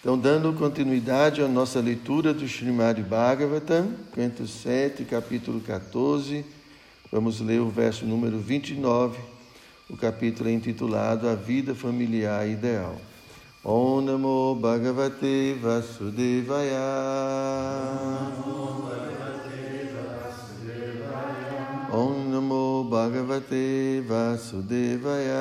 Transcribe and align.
Então, 0.00 0.18
dando 0.18 0.54
continuidade 0.54 1.42
à 1.42 1.48
nossa 1.48 1.78
leitura 1.78 2.32
do 2.32 2.48
Srimad 2.48 3.02
Bhagavatam, 3.02 3.92
canto 4.14 4.46
7, 4.46 5.04
capítulo 5.04 5.60
14, 5.60 6.42
vamos 7.12 7.38
ler 7.42 7.60
o 7.60 7.68
verso 7.68 8.06
número 8.06 8.38
29. 8.38 9.18
O 9.90 9.98
capítulo 9.98 10.48
é 10.48 10.52
intitulado 10.52 11.28
A 11.28 11.34
Vida 11.34 11.74
Familiar 11.74 12.48
Ideal. 12.48 12.96
Om 13.62 14.00
Namo 14.00 14.54
Bhagavate 14.54 15.58
Vasudevaya. 15.60 16.80
Om 18.32 18.40
Namo 18.40 18.88
Bhagavate 18.88 19.92
Vasudevaya. 20.48 21.92
Om 21.92 22.30
Namo 22.30 22.84
Bhagavate 22.84 24.02
Vasudevaya. 24.08 25.40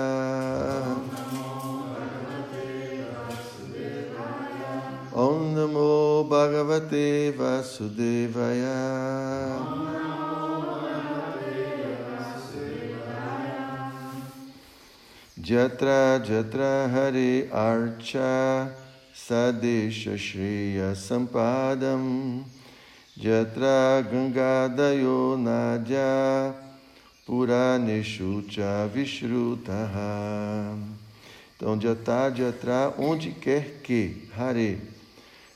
Jatra 15.41 16.22
Jatra 16.23 16.88
Hare 16.91 17.50
Archa 17.52 18.72
Sadesha 19.16 20.16
Shriya 20.16 20.94
Sampadam. 20.94 22.44
Jatra 23.17 24.03
Gangadayo 24.03 25.36
Nadya 25.38 26.53
Puraneshu 27.28 28.44
Vishrutaha. 28.94 30.78
Então, 31.55 31.78
Jatra 31.80 32.31
Jatra, 32.31 32.94
onde 32.98 33.31
quer 33.31 33.81
que, 33.81 34.30
Hare, 34.38 34.78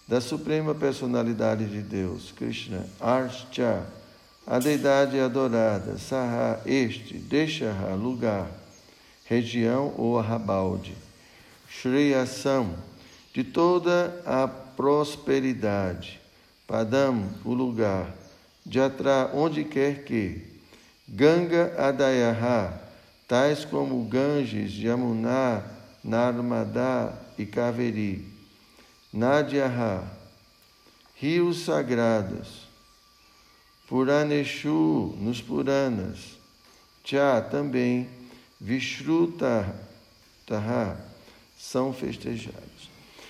da 0.07 0.19
Suprema 0.19 0.75
Personalidade 0.75 1.65
de 1.65 1.81
Deus, 1.81 2.31
Krishna, 2.31 2.85
Archa, 2.99 3.85
a 4.45 4.59
deidade 4.59 5.19
adorada, 5.19 5.97
Saha, 5.97 6.61
este, 6.65 7.17
Deshaha, 7.17 7.95
lugar, 7.95 8.49
região 9.25 9.93
ou 9.97 10.19
arrabalde, 10.19 10.95
Shriyasam, 11.69 12.75
de 13.33 13.43
toda 13.43 14.21
a 14.25 14.47
prosperidade, 14.47 16.19
Padam, 16.67 17.29
o 17.45 17.53
lugar, 17.53 18.13
Jatra, 18.69 19.31
onde 19.33 19.63
quer 19.63 20.03
que, 20.03 20.53
Ganga 21.07 21.73
Adayaha, 21.77 22.73
tais 23.27 23.65
como 23.65 24.03
Ganges, 24.05 24.73
Yamuna, 24.73 25.63
Narmada 26.03 27.13
e 27.37 27.45
Kaveri, 27.45 28.32
Nadiaha, 29.13 30.11
rios 31.13 31.65
sagrados, 31.65 32.67
Puraneshu, 33.87 35.15
nos 35.19 35.39
Puranas, 35.39 36.39
Cha 37.03 37.39
também, 37.39 38.09
Vishruta, 38.59 39.71
Taha, 40.47 40.97
são 41.59 41.93
festejados. 41.93 42.89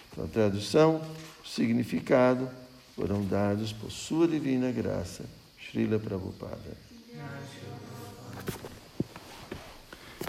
Então, 0.10 0.24
a 0.24 0.28
tradução, 0.30 1.02
o 1.44 1.48
significado 1.48 2.50
foram 2.96 3.22
dados 3.26 3.74
por 3.74 3.92
sua 3.92 4.26
divina 4.26 4.72
graça, 4.72 5.26
Srila 5.60 6.00
Prabhupada. 6.00 6.78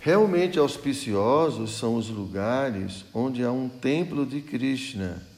Realmente 0.03 0.59
auspiciosos 0.59 1.79
são 1.79 1.95
os 1.95 2.09
lugares 2.09 3.05
onde 3.15 3.45
há 3.45 3.53
um 3.53 3.69
templo 3.69 4.27
de 4.27 4.41
Krishna 4.41 5.34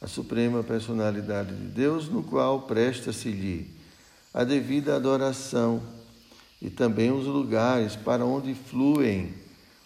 a 0.00 0.06
suprema 0.06 0.62
personalidade 0.62 1.54
de 1.54 1.66
Deus, 1.66 2.08
no 2.08 2.22
qual 2.22 2.62
presta-se-lhe 2.62 3.68
a 4.32 4.44
devida 4.44 4.96
adoração, 4.96 5.82
e 6.62 6.68
também 6.70 7.10
os 7.10 7.26
lugares 7.26 7.96
para 7.96 8.24
onde 8.24 8.54
fluem 8.54 9.34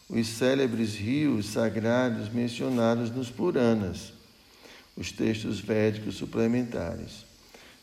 os 0.09 0.27
célebres 0.27 0.95
rios 0.95 1.47
sagrados 1.47 2.29
mencionados 2.29 3.11
nos 3.11 3.31
Puranas, 3.31 4.13
os 4.97 5.11
textos 5.11 5.61
védicos 5.61 6.17
suplementares. 6.17 7.25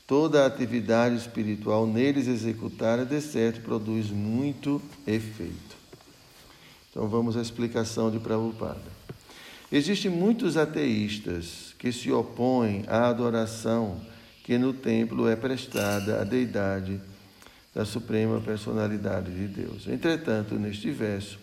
Toda 0.06 0.44
a 0.44 0.46
atividade 0.46 1.16
espiritual 1.16 1.88
neles 1.88 2.28
executada, 2.28 3.06
de 3.06 3.22
certo, 3.22 3.62
produz 3.62 4.10
muito 4.10 4.82
efeito. 5.08 5.78
Então 6.90 7.08
vamos 7.08 7.38
à 7.38 7.42
explicação 7.42 8.12
de 8.12 8.20
Prabhupada. 8.20 9.02
Existem 9.72 10.12
muitos 10.12 10.58
ateístas 10.58 11.71
que 11.82 11.92
se 11.92 12.12
opõem 12.12 12.84
à 12.88 13.08
adoração 13.08 14.00
que 14.44 14.56
no 14.56 14.72
templo 14.72 15.28
é 15.28 15.36
prestada 15.36 16.22
à 16.22 16.24
deidade 16.24 17.02
da 17.74 17.84
suprema 17.84 18.40
personalidade 18.40 19.32
de 19.32 19.48
Deus. 19.48 19.88
Entretanto, 19.88 20.54
neste 20.60 20.92
verso, 20.92 21.40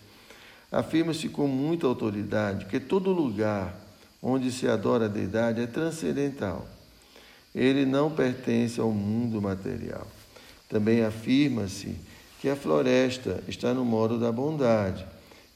afirma-se 0.71 1.29
com 1.29 1.49
muita 1.49 1.89
autoridade 1.89 2.67
que 2.67 2.79
todo 2.79 3.11
lugar 3.11 3.75
onde 4.23 4.53
se 4.53 4.69
adora 4.69 5.07
a 5.07 5.09
deidade 5.09 5.61
é 5.61 5.67
transcendental. 5.67 6.69
Ele 7.53 7.85
não 7.85 8.09
pertence 8.09 8.79
ao 8.79 8.93
mundo 8.93 9.43
material. 9.43 10.07
Também 10.69 11.03
afirma-se 11.03 11.97
que 12.41 12.49
a 12.49 12.55
floresta 12.55 13.43
está 13.49 13.75
no 13.75 13.85
modo 13.85 14.21
da 14.21 14.31
bondade 14.31 15.05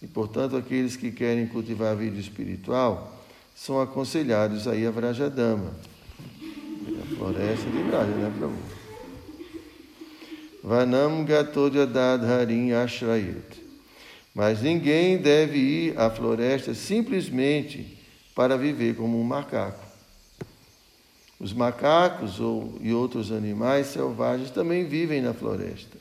e, 0.02 0.08
portanto, 0.08 0.56
aqueles 0.56 0.96
que 0.96 1.12
querem 1.12 1.46
cultivar 1.46 1.92
a 1.92 1.94
vida 1.94 2.18
espiritual 2.18 3.21
são 3.54 3.80
aconselhados 3.80 4.66
aí 4.66 4.86
a 4.86 4.90
Vrajadama. 4.90 5.72
A 7.02 7.16
floresta 7.16 7.70
de 7.70 7.82
Vraja, 7.82 8.10
né, 8.12 8.32
Prabhu? 8.38 8.56
Vanam 10.62 11.24
Gatodhyadadharim 11.24 12.72
Ashrayut. 12.72 13.62
Mas 14.34 14.62
ninguém 14.62 15.18
deve 15.18 15.58
ir 15.58 15.98
à 15.98 16.08
floresta 16.08 16.72
simplesmente 16.72 17.98
para 18.34 18.56
viver 18.56 18.96
como 18.96 19.20
um 19.20 19.24
macaco. 19.24 19.84
Os 21.38 21.52
macacos 21.52 22.38
ou, 22.38 22.78
e 22.80 22.92
outros 22.92 23.32
animais 23.32 23.88
selvagens 23.88 24.50
também 24.50 24.84
vivem 24.84 25.20
na 25.20 25.34
floresta. 25.34 25.98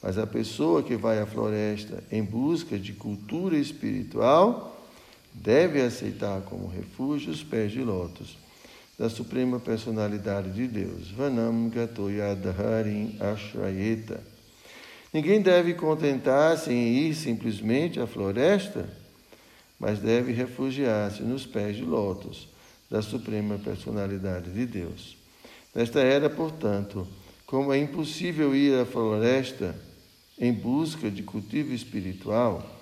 Mas 0.00 0.16
a 0.16 0.26
pessoa 0.26 0.82
que 0.82 0.96
vai 0.96 1.18
à 1.18 1.26
floresta 1.26 2.02
em 2.12 2.22
busca 2.22 2.78
de 2.78 2.92
cultura 2.92 3.56
espiritual 3.56 4.67
deve 5.42 5.80
aceitar 5.80 6.42
como 6.42 6.68
refúgio 6.68 7.32
os 7.32 7.42
pés 7.42 7.72
de 7.72 7.82
lótus 7.82 8.36
da 8.98 9.08
Suprema 9.08 9.60
Personalidade 9.60 10.50
de 10.50 10.66
Deus. 10.66 11.10
Vanam 11.10 11.68
Gatoyadharim 11.68 13.16
Ashrayeta. 13.20 14.20
Ninguém 15.12 15.40
deve 15.40 15.74
contentar-se 15.74 16.72
em 16.72 16.98
ir 16.98 17.14
simplesmente 17.14 18.00
à 18.00 18.06
floresta, 18.06 18.88
mas 19.78 20.00
deve 20.00 20.32
refugiar-se 20.32 21.22
nos 21.22 21.46
pés 21.46 21.76
de 21.76 21.84
lótus 21.84 22.48
da 22.90 23.00
Suprema 23.00 23.58
Personalidade 23.58 24.50
de 24.50 24.66
Deus. 24.66 25.16
Nesta 25.74 26.00
era, 26.00 26.28
portanto, 26.28 27.06
como 27.46 27.72
é 27.72 27.78
impossível 27.78 28.54
ir 28.54 28.78
à 28.80 28.84
floresta 28.84 29.74
em 30.38 30.52
busca 30.52 31.10
de 31.10 31.22
cultivo 31.22 31.72
espiritual, 31.72 32.77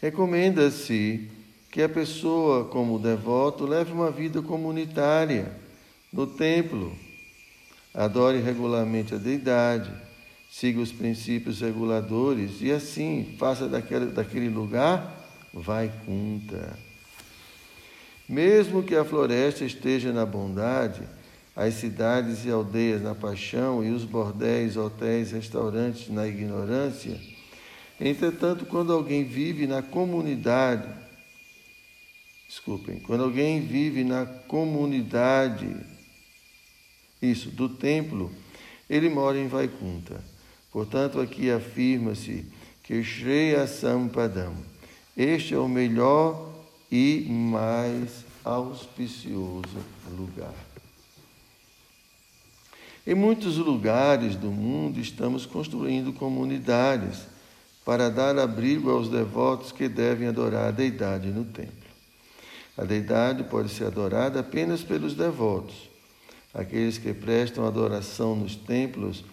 recomenda-se 0.00 1.28
que 1.70 1.82
a 1.82 1.88
pessoa, 1.88 2.64
como 2.66 2.98
devoto, 2.98 3.66
leve 3.66 3.92
uma 3.92 4.10
vida 4.10 4.40
comunitária 4.40 5.50
no 6.12 6.26
templo, 6.26 6.96
adore 7.92 8.40
regularmente 8.40 9.14
a 9.14 9.18
deidade, 9.18 9.90
siga 10.48 10.80
os 10.80 10.92
princípios 10.92 11.60
reguladores 11.60 12.60
e 12.60 12.70
assim 12.70 13.34
faça 13.38 13.68
daquele, 13.68 14.06
daquele 14.06 14.48
lugar 14.48 15.20
vai 15.52 15.92
conta. 16.06 16.78
Mesmo 18.28 18.82
que 18.82 18.94
a 18.94 19.04
floresta 19.04 19.64
esteja 19.64 20.12
na 20.12 20.24
bondade, 20.24 21.02
as 21.56 21.74
cidades 21.74 22.44
e 22.44 22.50
aldeias 22.50 23.02
na 23.02 23.14
paixão 23.14 23.84
e 23.84 23.90
os 23.90 24.04
bordéis, 24.04 24.76
hotéis, 24.76 25.32
restaurantes 25.32 26.08
na 26.08 26.26
ignorância. 26.26 27.20
Entretanto, 28.00 28.66
quando 28.66 28.92
alguém 28.92 29.24
vive 29.24 29.66
na 29.66 29.82
comunidade, 29.82 30.88
desculpem, 32.48 32.98
quando 33.00 33.24
alguém 33.24 33.60
vive 33.60 34.02
na 34.02 34.26
comunidade, 34.26 35.76
isso, 37.22 37.50
do 37.50 37.68
templo, 37.68 38.32
ele 38.90 39.08
mora 39.08 39.38
em 39.38 39.46
Vaikunta. 39.46 40.22
Portanto, 40.72 41.20
aqui 41.20 41.50
afirma-se 41.50 42.44
que 42.82 43.02
Shreya 43.02 43.66
Sampadam, 43.66 44.54
este 45.16 45.54
é 45.54 45.58
o 45.58 45.68
melhor 45.68 46.52
e 46.90 47.26
mais 47.28 48.24
auspicioso 48.44 49.78
lugar. 50.10 50.54
Em 53.06 53.14
muitos 53.14 53.56
lugares 53.58 54.34
do 54.34 54.50
mundo 54.50 54.98
estamos 54.98 55.46
construindo 55.46 56.12
comunidades 56.12 57.33
para 57.84 58.08
dar 58.08 58.38
abrigo 58.38 58.90
aos 58.90 59.08
devotos 59.08 59.70
que 59.70 59.88
devem 59.88 60.28
adorar 60.28 60.68
a 60.68 60.70
deidade 60.70 61.28
no 61.28 61.44
templo. 61.44 61.84
A 62.76 62.84
deidade 62.84 63.44
pode 63.44 63.68
ser 63.68 63.84
adorada 63.84 64.40
apenas 64.40 64.82
pelos 64.82 65.14
devotos, 65.14 65.88
aqueles 66.52 66.98
que 66.98 67.12
prestam 67.12 67.66
adoração 67.66 68.34
nos 68.34 68.56
templos, 68.56 69.24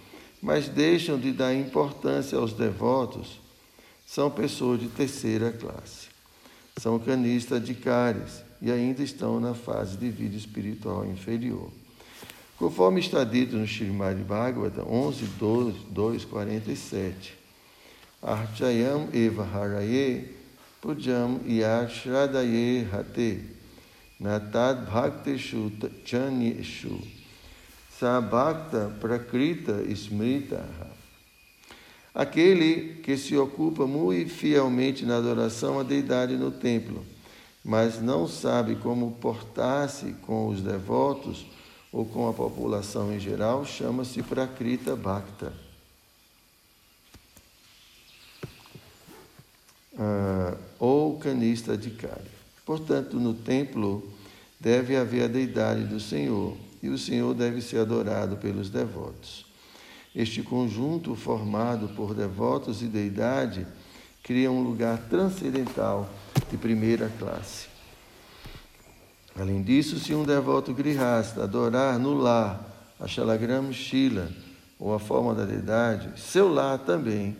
mas 0.42 0.68
deixam 0.68 1.18
de 1.20 1.32
dar 1.32 1.54
importância 1.54 2.38
aos 2.38 2.54
devotos, 2.54 3.40
são 4.06 4.30
pessoas 4.30 4.80
de 4.80 4.88
terceira 4.88 5.52
classe. 5.52 6.10
São 6.78 7.00
canistas 7.00 7.64
de 7.64 7.74
cáries 7.74 8.44
e 8.62 8.72
ainda 8.72 9.02
estão 9.02 9.40
na 9.40 9.54
fase 9.54 9.98
de 9.98 10.10
vida 10.10 10.36
espiritual 10.36 11.06
inferior. 11.06 11.72
Conforme 12.58 13.00
está 13.00 13.24
dito 13.24 13.56
no 13.56 13.66
Srimad 13.66 14.18
Bhagavatam 14.24 14.86
11, 14.88 15.26
2, 15.40 15.76
2 15.90 16.26
47, 16.26 17.41
Archayam 18.22 19.10
eva 19.14 19.44
haraye 19.44 20.26
pujam 20.82 21.40
yashradaye 21.48 22.88
hate. 22.92 23.42
Natad 24.20 24.86
bhakteshu 24.86 25.72
chanyeshu 26.06 27.02
sabhakta 28.00 28.92
prakrita 29.00 29.82
smrita 29.90 30.64
Aquele 32.14 33.02
que 33.02 33.18
se 33.18 33.38
ocupa 33.38 33.88
muito 33.88 34.32
fielmente 34.32 35.06
na 35.06 35.18
adoração 35.18 35.80
à 35.80 35.84
deidade 35.84 36.36
no 36.36 36.52
templo, 36.52 37.06
mas 37.64 38.02
não 38.02 38.28
sabe 38.28 38.76
como 38.76 39.12
portar-se 39.14 40.14
com 40.26 40.50
os 40.50 40.62
devotos, 40.62 41.46
ou 41.92 42.06
com 42.06 42.28
a 42.28 42.34
população 42.34 43.14
em 43.14 43.20
geral, 43.20 43.66
chama-se 43.66 44.22
Prakrita 44.24 44.96
Bhakta. 44.96 45.71
Ah, 49.98 50.56
ou 50.80 51.18
canista 51.18 51.78
de 51.78 51.90
Kali. 51.92 52.32
Portanto, 52.66 53.20
no 53.20 53.34
templo 53.34 54.08
deve 54.60 54.96
haver 54.96 55.24
a 55.24 55.28
deidade 55.28 55.84
do 55.84 56.00
Senhor, 56.00 56.56
e 56.82 56.90
o 56.90 56.98
Senhor 56.98 57.34
deve 57.34 57.62
ser 57.62 57.80
adorado 57.80 58.38
pelos 58.38 58.70
devotos. 58.70 59.46
Este 60.16 60.42
conjunto, 60.42 61.16
formado 61.16 61.90
por 61.90 62.14
devotos 62.14 62.82
e 62.82 62.86
deidade, 62.86 63.68
cria 64.24 64.52
um 64.52 64.64
lugar 64.64 64.98
transcendental 65.10 66.10
de 66.50 66.58
primeira 66.58 67.12
classe. 67.20 67.68
Além 69.40 69.62
disso, 69.62 70.00
se 70.00 70.14
um 70.14 70.24
devoto 70.24 70.74
grihasta 70.74 71.44
adorar 71.44 71.98
no 71.98 72.14
lar 72.14 72.94
a 73.00 73.08
Shalagram 73.08 73.72
Shila, 73.72 74.30
ou 74.80 74.94
a 74.94 75.00
forma 75.00 75.34
da 75.34 75.46
deidade, 75.46 76.20
seu 76.20 76.52
lar 76.52 76.80
também 76.80 77.36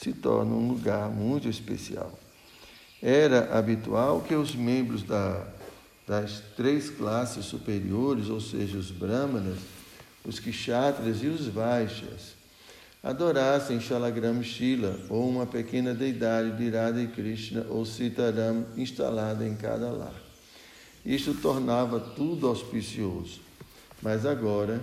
se 0.00 0.14
torna 0.14 0.54
um 0.54 0.68
lugar 0.68 1.10
muito 1.10 1.46
especial. 1.46 2.18
Era 3.02 3.56
habitual 3.56 4.22
que 4.22 4.34
os 4.34 4.54
membros 4.54 5.02
da, 5.02 5.46
das 6.06 6.42
três 6.56 6.88
classes 6.88 7.44
superiores, 7.44 8.30
ou 8.30 8.40
seja, 8.40 8.78
os 8.78 8.90
brahmanas, 8.90 9.58
os 10.24 10.38
kshatras 10.38 11.22
e 11.22 11.26
os 11.26 11.46
vaixas, 11.46 12.34
adorassem 13.02 13.80
Shalagram 13.80 14.42
Shila, 14.42 14.98
ou 15.10 15.28
uma 15.28 15.46
pequena 15.46 15.92
deidade 15.92 16.56
de 16.56 16.70
Radha 16.70 17.02
e 17.02 17.08
Krishna 17.08 17.66
ou 17.68 17.84
Sitaram 17.84 18.64
instalada 18.76 19.46
em 19.46 19.54
cada 19.54 19.90
lar. 19.90 20.14
Isto 21.04 21.34
tornava 21.34 22.00
tudo 22.00 22.46
auspicioso. 22.46 23.40
Mas 24.02 24.24
agora, 24.24 24.80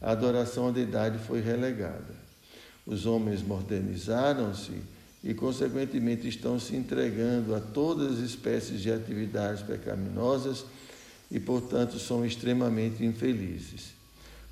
a 0.00 0.10
adoração 0.10 0.68
à 0.68 0.70
deidade 0.72 1.18
foi 1.18 1.40
relegada. 1.40 2.21
Os 2.86 3.06
homens 3.06 3.42
modernizaram-se 3.42 4.72
e, 5.22 5.32
consequentemente, 5.34 6.26
estão 6.28 6.58
se 6.58 6.74
entregando 6.74 7.54
a 7.54 7.60
todas 7.60 8.18
as 8.18 8.18
espécies 8.18 8.80
de 8.80 8.92
atividades 8.92 9.62
pecaminosas 9.62 10.64
e, 11.30 11.38
portanto, 11.38 11.98
são 11.98 12.26
extremamente 12.26 13.04
infelizes. 13.04 13.92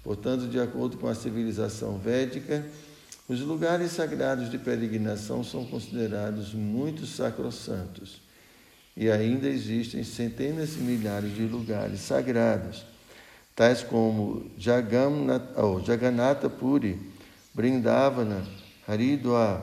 Portanto, 0.02 0.46
de 0.48 0.58
acordo 0.58 0.96
com 0.96 1.08
a 1.08 1.14
civilização 1.14 1.98
védica, 1.98 2.64
os 3.28 3.40
lugares 3.40 3.92
sagrados 3.92 4.50
de 4.50 4.58
peregrinação 4.58 5.44
são 5.44 5.64
considerados 5.64 6.54
muito 6.54 7.06
sacrossantos 7.06 8.20
e 8.96 9.10
ainda 9.10 9.48
existem 9.48 10.02
centenas 10.02 10.74
de 10.74 10.80
milhares 10.80 11.34
de 11.34 11.42
lugares 11.42 12.00
sagrados, 12.00 12.84
tais 13.54 13.82
como 13.82 14.50
Jagannatha 14.58 16.50
Puri, 16.50 16.98
Brindavana, 17.55 18.47
Haridwar, 18.87 19.62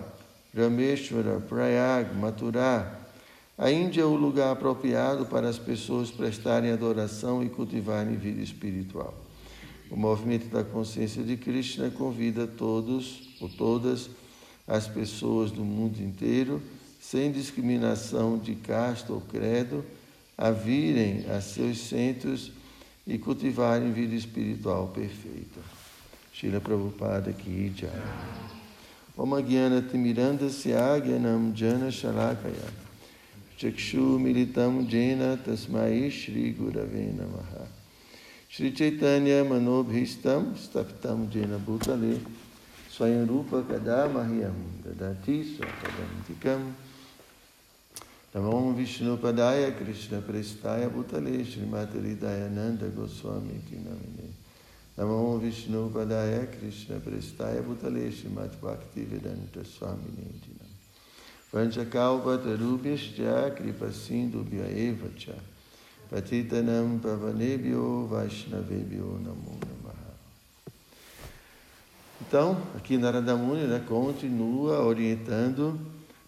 Rameshwara, 0.56 1.39
Prayag, 1.39 2.13
Mathura. 2.16 3.00
A 3.57 3.72
Índia 3.72 4.01
é 4.01 4.06
o 4.06 4.16
lugar 4.16 4.51
apropriado 4.51 5.25
para 5.25 5.48
as 5.50 5.57
pessoas 5.57 6.12
prestarem 6.12 6.72
adoração 6.72 7.44
e 7.44 7.50
cultivarem 7.50 8.16
vida 8.16 8.42
espiritual. 8.42 9.13
O 9.89 9.95
movimento 9.95 10.48
da 10.50 10.63
consciência 10.63 11.24
de 11.24 11.38
Krishna 11.38 11.89
convida 11.89 12.45
todos 12.45 13.36
ou 13.39 13.50
todas 13.50 14.10
as 14.68 14.88
pessoas 14.88 15.50
do 15.50 15.63
mundo 15.63 16.00
inteiro 16.01 16.62
sem 17.00 17.31
discriminação 17.31 18.38
de 18.38 18.54
casta 18.56 19.13
ou 19.13 19.22
credo, 19.22 19.86
a 20.38 20.51
virem 20.51 21.25
a 21.30 21.39
seus 21.39 21.88
centros 21.88 22.51
e 23.06 23.18
cultivarem 23.18 23.94
vida 23.94 24.13
espiritual 24.13 24.89
perfeita. 24.89 25.76
Shila 26.39 26.60
Prabhupada 26.60 27.36
Ki 27.36 27.74
Jai. 27.75 27.89
Om 29.18 29.31
Gyana 29.42 29.81
Timiranda 29.81 30.48
Syagyanam 30.48 31.51
Jana 31.56 31.88
Shalakaya. 31.88 32.69
Chakshu 33.57 34.19
Militam 34.19 34.88
Jena 34.88 35.36
Tasmai 35.38 36.12
Shri 36.12 36.54
Gurave 36.54 37.12
Namaha. 37.18 37.66
Shri 38.50 38.72
Chaitanya 38.72 39.44
Manobhistam 39.44 40.54
Staptam 40.54 41.28
Jena 41.28 41.57
Bhutale. 41.57 42.24
Swayam 42.92 43.28
Rupa 43.28 43.63
Kadamahyam 43.63 44.54
Dadati 44.86 45.57
Swakadantikam. 45.57 46.72
Namo 48.36 48.75
Vishnu 48.75 49.18
Padaya 49.18 49.75
Krishna 49.75 50.22
Prestaya 50.22 50.88
Bhutale 50.88 51.44
Srimati 51.44 52.16
Dayananda 52.16 52.95
Goswami 52.95 53.60
Kinamine. 53.68 54.46
Namo 54.97 55.39
Vishnu 55.39 55.91
Padaya 55.91 56.47
Krishna 56.47 56.95
Prestaya 56.95 57.61
Bhutale 57.61 58.11
Srimati 58.11 58.59
Bhakti 58.59 59.03
Vedanta 59.03 59.63
Swami 59.63 60.09
Nindinam. 60.09 60.65
Vanchakalpa 61.53 62.39
Tarubhyascha 62.39 63.55
Kripa 63.55 63.91
Sindhu 63.91 64.44
Eva 64.51 65.09
Cha. 65.15 65.35
Patitanam 66.09 66.99
Pavanebhyo 66.99 68.07
Vaishnavebhyo 68.07 69.19
Namo 69.22 69.60
Namaha. 69.60 70.15
Então, 72.19 72.57
aqui 72.75 72.98
Narada 72.98 73.36
Muni 73.36 73.67
né, 73.67 73.79
continua 73.88 74.83
orientando 74.83 75.79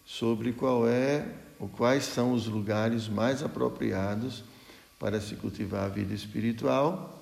sobre 0.06 0.54
qual 0.54 0.88
é 0.88 1.26
ou 1.60 1.68
quais 1.68 2.04
são 2.04 2.34
os 2.34 2.46
lugares 2.46 3.08
mais 3.08 3.42
apropriados 3.42 4.44
para 5.00 5.20
se 5.20 5.36
cultivar 5.36 5.86
a 5.86 5.90
vida 5.90 6.14
espiritual. 6.14 7.19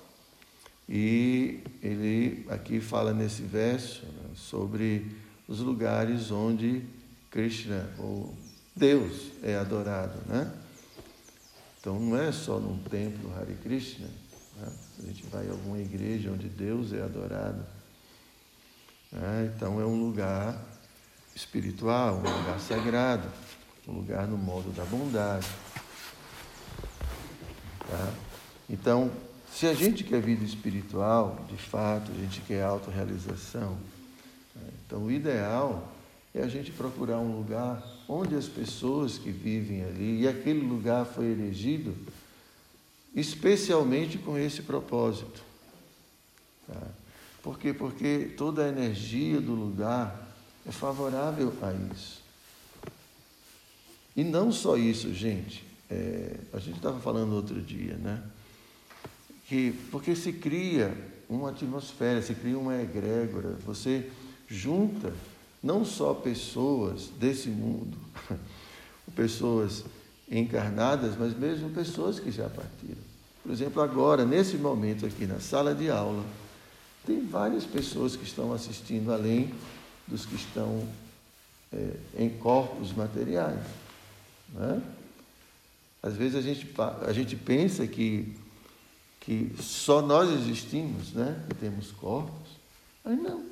E 0.88 1.60
ele 1.82 2.46
aqui 2.48 2.80
fala 2.80 3.12
nesse 3.12 3.42
verso 3.42 4.06
né, 4.06 4.30
sobre 4.34 5.06
os 5.46 5.60
lugares 5.60 6.30
onde 6.30 6.82
Krishna, 7.30 7.88
ou 7.98 8.34
Deus, 8.74 9.30
é 9.42 9.56
adorado. 9.56 10.18
Né? 10.26 10.50
Então 11.80 11.98
não 12.00 12.16
é 12.16 12.32
só 12.32 12.58
num 12.58 12.78
templo 12.78 13.32
Hare 13.36 13.54
Krishna. 13.62 14.08
Né? 14.56 14.72
A 14.98 15.02
gente 15.06 15.24
vai 15.26 15.46
a 15.46 15.50
alguma 15.50 15.78
igreja 15.78 16.30
onde 16.30 16.48
Deus 16.48 16.92
é 16.92 17.02
adorado. 17.02 17.64
Né? 19.12 19.52
Então 19.54 19.80
é 19.80 19.84
um 19.84 20.00
lugar 20.00 20.58
espiritual, 21.34 22.16
um 22.16 22.38
lugar 22.38 22.58
sagrado 22.60 23.28
um 23.88 23.94
lugar 23.94 24.26
no 24.26 24.36
modo 24.36 24.70
da 24.70 24.84
bondade. 24.84 25.48
Tá? 27.88 28.12
Então, 28.68 29.10
se 29.52 29.66
a 29.66 29.74
gente 29.74 30.04
quer 30.04 30.20
vida 30.20 30.44
espiritual, 30.44 31.44
de 31.48 31.56
fato, 31.56 32.10
a 32.12 32.14
gente 32.14 32.40
quer 32.42 32.62
autorrealização, 32.62 33.76
né? 34.54 34.70
então 34.86 35.04
o 35.04 35.10
ideal 35.10 35.92
é 36.34 36.42
a 36.42 36.48
gente 36.48 36.70
procurar 36.70 37.18
um 37.18 37.36
lugar 37.36 37.82
onde 38.08 38.34
as 38.34 38.46
pessoas 38.46 39.18
que 39.18 39.30
vivem 39.30 39.84
ali, 39.84 40.22
e 40.22 40.28
aquele 40.28 40.60
lugar 40.60 41.04
foi 41.04 41.26
elegido 41.26 41.94
especialmente 43.14 44.18
com 44.18 44.38
esse 44.38 44.62
propósito. 44.62 45.42
Tá? 46.66 46.80
Por 47.42 47.58
quê? 47.58 47.72
Porque 47.72 48.32
toda 48.36 48.64
a 48.64 48.68
energia 48.68 49.40
do 49.40 49.54
lugar 49.54 50.28
é 50.66 50.72
favorável 50.72 51.52
a 51.62 51.72
isso. 51.94 52.22
E 54.14 54.24
não 54.24 54.52
só 54.52 54.76
isso, 54.76 55.12
gente. 55.14 55.64
É, 55.90 56.36
a 56.52 56.58
gente 56.58 56.76
estava 56.76 57.00
falando 57.00 57.34
outro 57.34 57.60
dia, 57.60 57.94
né? 57.94 58.22
Que, 59.48 59.72
porque 59.90 60.14
se 60.14 60.32
cria 60.32 60.94
uma 61.28 61.50
atmosfera, 61.50 62.20
se 62.22 62.34
cria 62.34 62.58
uma 62.58 62.80
egrégora, 62.80 63.56
você 63.64 64.10
junta 64.46 65.12
não 65.62 65.84
só 65.84 66.14
pessoas 66.14 67.08
desse 67.18 67.48
mundo, 67.48 67.96
pessoas 69.16 69.84
encarnadas, 70.30 71.16
mas 71.16 71.36
mesmo 71.36 71.70
pessoas 71.70 72.20
que 72.20 72.30
já 72.30 72.48
partiram. 72.48 73.08
Por 73.42 73.52
exemplo, 73.52 73.82
agora, 73.82 74.24
nesse 74.24 74.56
momento 74.56 75.06
aqui 75.06 75.26
na 75.26 75.40
sala 75.40 75.74
de 75.74 75.90
aula, 75.90 76.24
tem 77.06 77.24
várias 77.24 77.64
pessoas 77.64 78.14
que 78.14 78.24
estão 78.24 78.52
assistindo, 78.52 79.10
além 79.10 79.52
dos 80.06 80.26
que 80.26 80.34
estão 80.34 80.86
é, 81.72 81.92
em 82.18 82.28
corpos 82.28 82.92
materiais. 82.92 83.64
Né? 84.52 84.82
Às 86.02 86.14
vezes 86.14 86.36
a 86.36 86.42
gente, 86.42 86.68
a 87.06 87.12
gente 87.12 87.36
pensa 87.36 87.86
que, 87.86 88.36
que 89.28 89.62
só 89.62 90.00
nós 90.00 90.30
existimos, 90.30 91.12
né? 91.12 91.44
que 91.50 91.54
temos 91.56 91.92
corpos, 91.92 92.48
mas 93.04 93.20
não. 93.20 93.44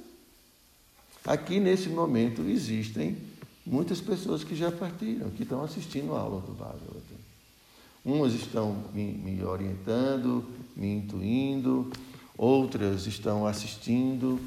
Aqui 1.23 1.61
nesse 1.61 1.91
momento 1.91 2.41
existem 2.49 3.19
muitas 3.67 4.01
pessoas 4.01 4.43
que 4.43 4.57
já 4.57 4.73
partiram, 4.73 5.29
que 5.29 5.43
estão 5.43 5.63
assistindo 5.63 6.15
a 6.15 6.21
aula 6.21 6.41
do 6.41 6.53
Bhagavatam. 6.53 7.03
Umas 8.03 8.33
estão 8.33 8.85
me, 8.95 9.05
me 9.13 9.45
orientando, 9.45 10.49
me 10.75 10.97
intuindo, 10.97 11.93
outras 12.39 13.07
estão 13.07 13.47
assistindo. 13.47 14.41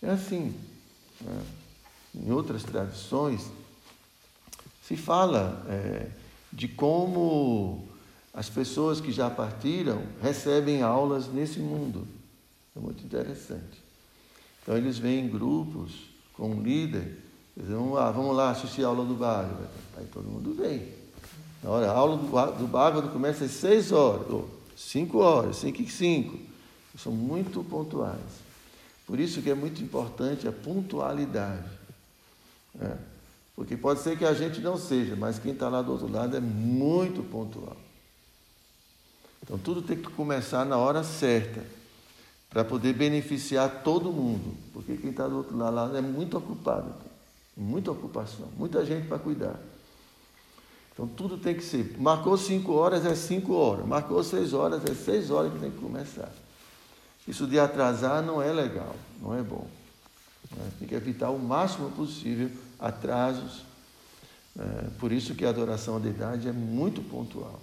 É 0.00 0.08
assim. 0.08 0.54
Né? 1.20 1.42
Em 2.14 2.30
outras 2.30 2.62
tradições, 2.62 3.46
se 4.82 4.96
fala 4.96 5.66
é, 5.68 6.08
de 6.50 6.66
como 6.66 7.91
as 8.32 8.48
pessoas 8.48 9.00
que 9.00 9.12
já 9.12 9.28
partiram 9.28 10.02
recebem 10.22 10.82
aulas 10.82 11.28
nesse 11.28 11.58
mundo. 11.58 12.06
É 12.74 12.80
muito 12.80 13.04
interessante. 13.04 13.82
Então, 14.62 14.76
eles 14.76 14.98
vêm 14.98 15.26
em 15.26 15.28
grupos 15.28 16.08
com 16.34 16.50
um 16.50 16.62
líder, 16.62 17.18
dizem, 17.56 17.74
vamos 17.74 17.94
lá, 17.94 18.10
vamos 18.10 18.34
lá 18.34 18.50
assistir 18.50 18.84
a 18.84 18.88
aula 18.88 19.04
do 19.04 19.14
Bhagavad. 19.14 19.68
Aí 19.96 20.06
todo 20.06 20.24
mundo 20.24 20.54
vem. 20.54 20.88
Na 21.62 21.70
hora, 21.70 21.90
a 21.90 21.94
aula 21.94 22.16
do, 22.16 22.66
do 22.66 23.08
começa 23.10 23.44
às 23.44 23.50
seis 23.50 23.92
horas, 23.92 24.28
ou 24.30 24.48
cinco 24.76 25.18
horas, 25.18 25.56
cinco 25.56 25.82
e 25.82 25.88
cinco. 25.88 26.38
São 26.96 27.12
muito 27.12 27.62
pontuais. 27.64 28.42
Por 29.06 29.20
isso 29.20 29.42
que 29.42 29.50
é 29.50 29.54
muito 29.54 29.82
importante 29.82 30.48
a 30.48 30.52
pontualidade. 30.52 31.68
É. 32.80 32.96
Porque 33.54 33.76
pode 33.76 34.00
ser 34.00 34.16
que 34.16 34.24
a 34.24 34.32
gente 34.32 34.60
não 34.60 34.78
seja, 34.78 35.14
mas 35.14 35.38
quem 35.38 35.52
está 35.52 35.68
lá 35.68 35.82
do 35.82 35.92
outro 35.92 36.10
lado 36.10 36.36
é 36.36 36.40
muito 36.40 37.22
pontual. 37.22 37.76
Então 39.42 39.58
tudo 39.58 39.82
tem 39.82 39.96
que 39.96 40.10
começar 40.10 40.64
na 40.64 40.76
hora 40.76 41.02
certa, 41.02 41.64
para 42.48 42.64
poder 42.64 42.92
beneficiar 42.92 43.82
todo 43.82 44.12
mundo. 44.12 44.54
Porque 44.72 44.96
quem 44.96 45.10
está 45.10 45.26
do 45.26 45.38
outro 45.38 45.56
lado 45.56 45.96
é 45.96 46.00
muito 46.00 46.36
ocupado, 46.36 46.92
muita 47.56 47.90
ocupação, 47.90 48.48
muita 48.56 48.84
gente 48.84 49.08
para 49.08 49.18
cuidar. 49.18 49.58
Então 50.92 51.06
tudo 51.06 51.38
tem 51.38 51.54
que 51.54 51.64
ser. 51.64 51.96
Marcou 51.98 52.36
cinco 52.36 52.74
horas 52.74 53.06
é 53.06 53.14
cinco 53.14 53.54
horas, 53.54 53.86
marcou 53.86 54.22
seis 54.22 54.52
horas 54.52 54.84
é 54.84 54.94
seis 54.94 55.30
horas 55.30 55.52
que 55.52 55.58
tem 55.58 55.70
que 55.70 55.78
começar. 55.78 56.30
Isso 57.26 57.46
de 57.46 57.58
atrasar 57.58 58.22
não 58.22 58.42
é 58.42 58.52
legal, 58.52 58.94
não 59.20 59.34
é 59.34 59.42
bom. 59.42 59.66
Né? 60.50 60.70
Tem 60.78 60.88
que 60.88 60.94
evitar 60.94 61.30
o 61.30 61.38
máximo 61.38 61.90
possível 61.92 62.50
atrasos. 62.78 63.62
É, 64.58 64.88
por 64.98 65.10
isso 65.12 65.34
que 65.34 65.46
a 65.46 65.48
adoração 65.48 65.96
à 65.96 65.98
deidade 65.98 66.46
é 66.46 66.52
muito 66.52 67.00
pontual. 67.00 67.58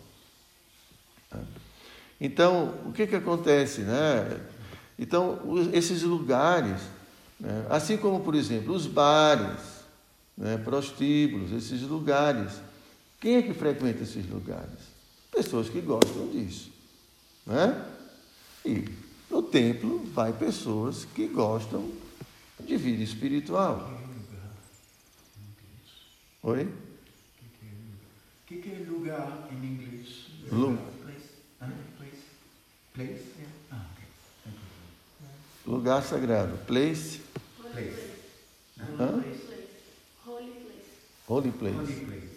Então, 2.20 2.76
o 2.86 2.92
que, 2.92 3.08
que 3.08 3.16
acontece? 3.16 3.82
Né? 3.82 4.40
Então, 4.98 5.40
esses 5.74 6.04
lugares, 6.04 6.82
né? 7.40 7.66
assim 7.70 7.98
como, 7.98 8.20
por 8.20 8.36
exemplo, 8.36 8.74
os 8.74 8.86
bares, 8.86 9.86
né? 10.38 10.58
prostíbulos, 10.58 11.52
esses 11.52 11.82
lugares, 11.84 12.60
quem 13.20 13.36
é 13.36 13.42
que 13.42 13.54
frequenta 13.54 14.04
esses 14.04 14.30
lugares? 14.30 14.80
Pessoas 15.32 15.70
que 15.70 15.80
gostam 15.80 16.28
disso. 16.30 16.72
Né? 17.46 17.86
E 18.66 18.86
no 19.30 19.42
templo 19.42 20.06
vai 20.14 20.34
pessoas 20.34 21.06
que 21.06 21.28
gostam 21.28 21.90
de 22.60 22.76
vida 22.76 23.04
espiritual. 23.04 23.90
Oi? 26.42 26.64
O 26.64 26.72
que, 28.48 28.58
que 28.58 28.70
é 28.70 28.86
lugar 28.90 29.48
em 29.52 29.66
inglês? 29.66 30.26
Lu 30.52 30.68
place. 30.68 30.78
place. 30.78 30.89
Place? 33.00 33.24
Yeah. 33.40 33.48
Ah, 33.72 33.86
okay. 33.94 34.52
Lugar 35.66 36.04
sagrado. 36.04 36.58
Place. 36.68 37.22
Place. 37.72 38.10
Hã? 39.00 39.24
Holy 40.28 40.52
place. 40.52 40.90
Holy 41.26 41.52
place. 41.52 41.78
Holy 41.78 42.06
place. 42.06 42.30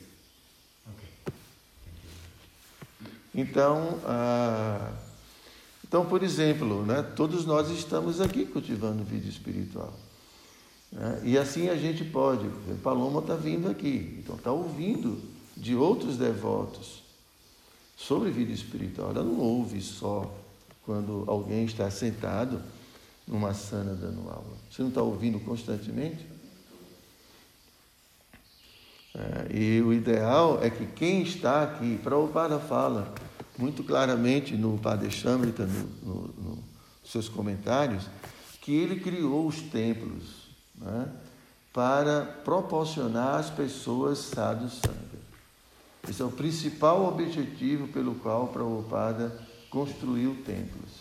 Okay. 0.86 1.34
Então, 3.34 3.98
ah, 4.06 4.92
então, 5.84 6.06
por 6.06 6.22
exemplo, 6.22 6.86
né, 6.86 7.02
todos 7.16 7.44
nós 7.44 7.68
estamos 7.68 8.20
aqui 8.20 8.46
cultivando 8.46 9.02
vida 9.02 9.26
espiritual. 9.26 9.92
Né? 10.92 11.22
E 11.24 11.36
assim 11.36 11.70
a 11.70 11.76
gente 11.76 12.04
pode. 12.04 12.48
Paloma 12.84 13.18
está 13.18 13.34
vindo 13.34 13.68
aqui, 13.68 14.16
então 14.20 14.36
está 14.36 14.52
ouvindo 14.52 15.20
de 15.56 15.74
outros 15.74 16.16
devotos 16.16 17.02
sobre 17.96 18.30
vida 18.30 18.52
espiritual. 18.52 19.10
Ela 19.10 19.24
não 19.24 19.40
ouve 19.40 19.80
só 19.80 20.32
quando 20.84 21.24
alguém 21.26 21.64
está 21.64 21.90
sentado 21.90 22.60
numa 23.26 23.54
sana 23.54 23.94
dando 23.94 24.28
aula. 24.28 24.56
Você 24.70 24.82
não 24.82 24.88
está 24.88 25.02
ouvindo 25.02 25.38
constantemente? 25.40 26.26
É, 29.14 29.56
e 29.56 29.82
o 29.82 29.92
ideal 29.92 30.58
é 30.62 30.70
que 30.70 30.86
quem 30.86 31.22
está 31.22 31.62
aqui, 31.62 31.98
Prabhupada 32.02 32.58
fala 32.58 33.14
muito 33.58 33.84
claramente 33.84 34.56
no 34.56 34.78
Padeshamrita, 34.78 35.66
nos 35.66 36.02
no, 36.02 36.14
no, 36.38 36.58
seus 37.04 37.28
comentários, 37.28 38.06
que 38.60 38.74
ele 38.74 39.00
criou 39.00 39.46
os 39.46 39.60
templos 39.60 40.48
né, 40.76 41.08
para 41.72 42.22
proporcionar 42.44 43.38
às 43.38 43.50
pessoas 43.50 44.18
sadhu 44.18 44.68
sangha. 44.70 45.22
Esse 46.08 46.22
é 46.22 46.24
o 46.24 46.30
principal 46.30 47.06
objetivo 47.06 47.86
pelo 47.88 48.14
qual 48.14 48.48
Prabhupada 48.48 49.38
construiu 49.72 50.36
templos. 50.44 50.92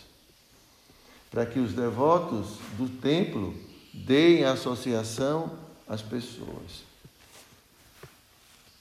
Para 1.30 1.46
que 1.46 1.60
os 1.60 1.74
devotos 1.74 2.58
do 2.78 2.88
templo 2.88 3.54
deem 3.94 4.46
associação 4.46 5.52
às 5.88 6.02
pessoas. 6.02 6.84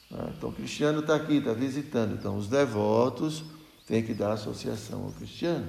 Né, 0.08 0.32
então, 0.36 0.50
o 0.50 0.52
cristiano 0.52 1.00
está 1.00 1.16
aqui, 1.16 1.34
está 1.34 1.52
visitando. 1.52 2.14
Então, 2.14 2.38
os 2.38 2.46
devotos 2.46 3.42
têm 3.86 4.02
que 4.02 4.14
dar 4.14 4.32
associação 4.32 5.04
ao 5.04 5.12
cristiano. 5.12 5.68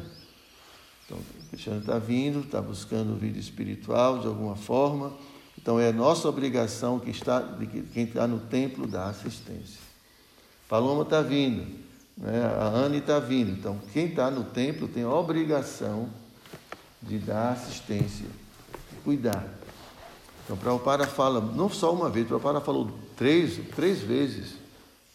Então, 1.05 1.17
o 1.17 1.49
cristiano 1.49 1.79
está 1.79 1.97
vindo, 1.97 2.41
está 2.41 2.61
buscando 2.61 3.19
vida 3.19 3.39
espiritual 3.39 4.19
de 4.19 4.27
alguma 4.27 4.55
forma. 4.55 5.13
Então, 5.57 5.79
é 5.79 5.91
nossa 5.91 6.29
obrigação 6.29 6.99
que 6.99 7.09
está, 7.09 7.39
de 7.39 7.65
quem 7.65 8.03
está 8.03 8.27
no 8.27 8.39
templo 8.39 8.87
dar 8.87 9.09
assistência. 9.09 9.81
Paloma 10.67 11.03
está 11.03 11.21
vindo, 11.21 11.80
né? 12.17 12.43
a 12.43 12.67
Anne 12.67 12.97
está 12.97 13.19
vindo. 13.19 13.51
Então, 13.51 13.79
quem 13.93 14.07
está 14.07 14.29
no 14.29 14.43
templo 14.43 14.87
tem 14.87 15.03
a 15.03 15.09
obrigação 15.09 16.09
de 17.01 17.17
dar 17.17 17.53
assistência, 17.53 18.27
cuidar. 19.03 19.47
Então, 20.43 20.55
Prabhupada 20.57 21.07
fala, 21.07 21.41
não 21.41 21.69
só 21.69 21.93
uma 21.93 22.09
vez, 22.09 22.27
Prabhupada 22.27 22.61
falou 22.61 22.91
três, 23.15 23.59
três 23.75 24.01
vezes, 24.01 24.55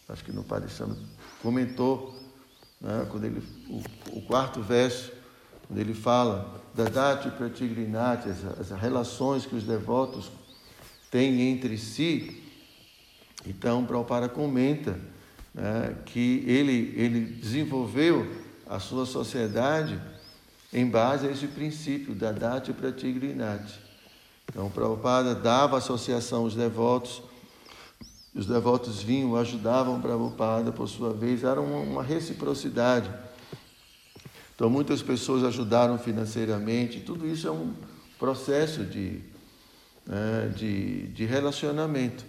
acho 0.09 0.23
que 0.23 0.31
no 0.31 0.43
Padre 0.43 0.69
Santo 0.69 0.97
comentou, 1.41 2.15
né? 2.81 3.07
quando 3.09 3.25
ele, 3.25 3.43
o, 3.69 4.17
o 4.17 4.21
quarto 4.21 4.61
verso, 4.61 5.11
quando 5.67 5.79
ele 5.79 5.93
fala 5.93 6.61
da 6.73 6.85
Dati 6.85 7.29
Pratigrinati, 7.31 8.29
as, 8.29 8.71
as 8.71 8.79
relações 8.79 9.45
que 9.45 9.55
os 9.55 9.63
devotos 9.63 10.31
têm 11.09 11.41
entre 11.41 11.77
si, 11.77 12.43
então 13.45 13.85
Prabhupada 13.85 14.27
comenta 14.27 14.99
né, 15.57 15.95
que 16.05 16.43
ele, 16.45 16.93
ele 16.95 17.19
desenvolveu 17.21 18.25
a 18.69 18.79
sua 18.79 19.05
sociedade 19.05 19.99
em 20.71 20.87
base 20.87 21.27
a 21.27 21.31
esse 21.31 21.47
princípio 21.47 22.13
da 22.13 22.31
Dati 22.31 22.71
Pratigrinati. 22.71 23.79
Então 24.47 24.69
Prabhupada 24.69 25.33
dava 25.33 25.77
associação 25.77 26.43
aos 26.43 26.53
devotos, 26.53 27.23
os 28.35 28.45
devotos 28.45 29.01
vinham, 29.01 29.35
ajudavam 29.35 29.99
Prabhupada, 29.99 30.71
por 30.71 30.87
sua 30.87 31.11
vez, 31.11 31.43
era 31.43 31.59
uma, 31.59 31.79
uma 31.79 32.03
reciprocidade. 32.03 33.09
Então, 34.53 34.69
muitas 34.69 35.01
pessoas 35.01 35.43
ajudaram 35.43 35.97
financeiramente, 35.97 36.99
tudo 36.99 37.27
isso 37.27 37.47
é 37.47 37.51
um 37.51 37.73
processo 38.19 38.83
de, 38.83 39.21
né, 40.05 40.53
de, 40.55 41.07
de, 41.07 41.25
relacionamento. 41.25 42.25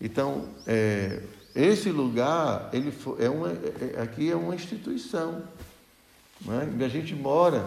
Então, 0.00 0.48
é, 0.66 1.22
esse 1.54 1.90
lugar, 1.90 2.68
ele 2.72 2.92
é 3.20 3.30
uma, 3.30 3.50
é, 3.50 3.94
é, 3.96 4.02
aqui 4.02 4.30
é 4.30 4.34
uma 4.34 4.54
instituição. 4.54 5.42
Né? 6.40 6.84
A 6.84 6.88
gente 6.88 7.14
mora, 7.14 7.64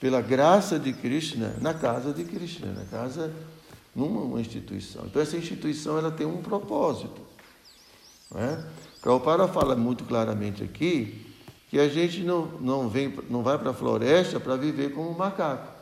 pela 0.00 0.20
graça 0.20 0.78
de 0.78 0.92
Krishna, 0.92 1.54
na 1.60 1.72
casa 1.72 2.12
de 2.12 2.24
Krishna, 2.24 2.72
na 2.72 2.84
casa, 2.86 3.32
numa 3.94 4.40
instituição. 4.40 5.04
Então, 5.06 5.22
essa 5.22 5.36
instituição 5.36 5.96
ela 5.96 6.10
tem 6.10 6.26
um 6.26 6.42
propósito. 6.42 7.20
Né? 8.32 8.64
Prabhupada 9.00 9.46
fala 9.46 9.76
muito 9.76 10.04
claramente 10.04 10.64
aqui 10.64 11.26
que 11.68 11.78
a 11.78 11.88
gente 11.88 12.22
não, 12.22 12.46
não, 12.60 12.88
vem, 12.88 13.14
não 13.30 13.44
vai 13.44 13.56
para 13.56 13.70
a 13.70 13.74
floresta 13.74 14.40
para 14.40 14.56
viver 14.56 14.92
como 14.92 15.10
um 15.10 15.16
macaco. 15.16 15.72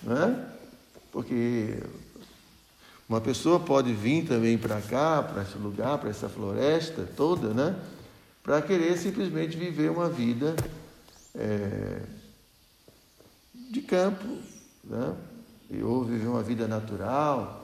Não 0.00 0.16
é? 0.16 0.46
Porque 1.10 1.82
uma 3.08 3.20
pessoa 3.20 3.60
pode 3.60 3.92
vir 3.92 4.26
também 4.26 4.58
para 4.58 4.80
cá, 4.80 5.22
para 5.22 5.42
esse 5.42 5.56
lugar, 5.58 5.98
para 5.98 6.10
essa 6.10 6.28
floresta 6.28 7.08
toda, 7.16 7.54
né? 7.54 7.76
Para 8.42 8.60
querer 8.62 8.96
simplesmente 8.98 9.56
viver 9.56 9.90
uma 9.90 10.08
vida 10.08 10.56
é, 11.34 12.02
de 13.70 13.80
campo, 13.82 14.26
né? 14.84 15.16
ou 15.82 16.04
viver 16.04 16.28
uma 16.28 16.42
vida 16.42 16.68
natural, 16.68 17.62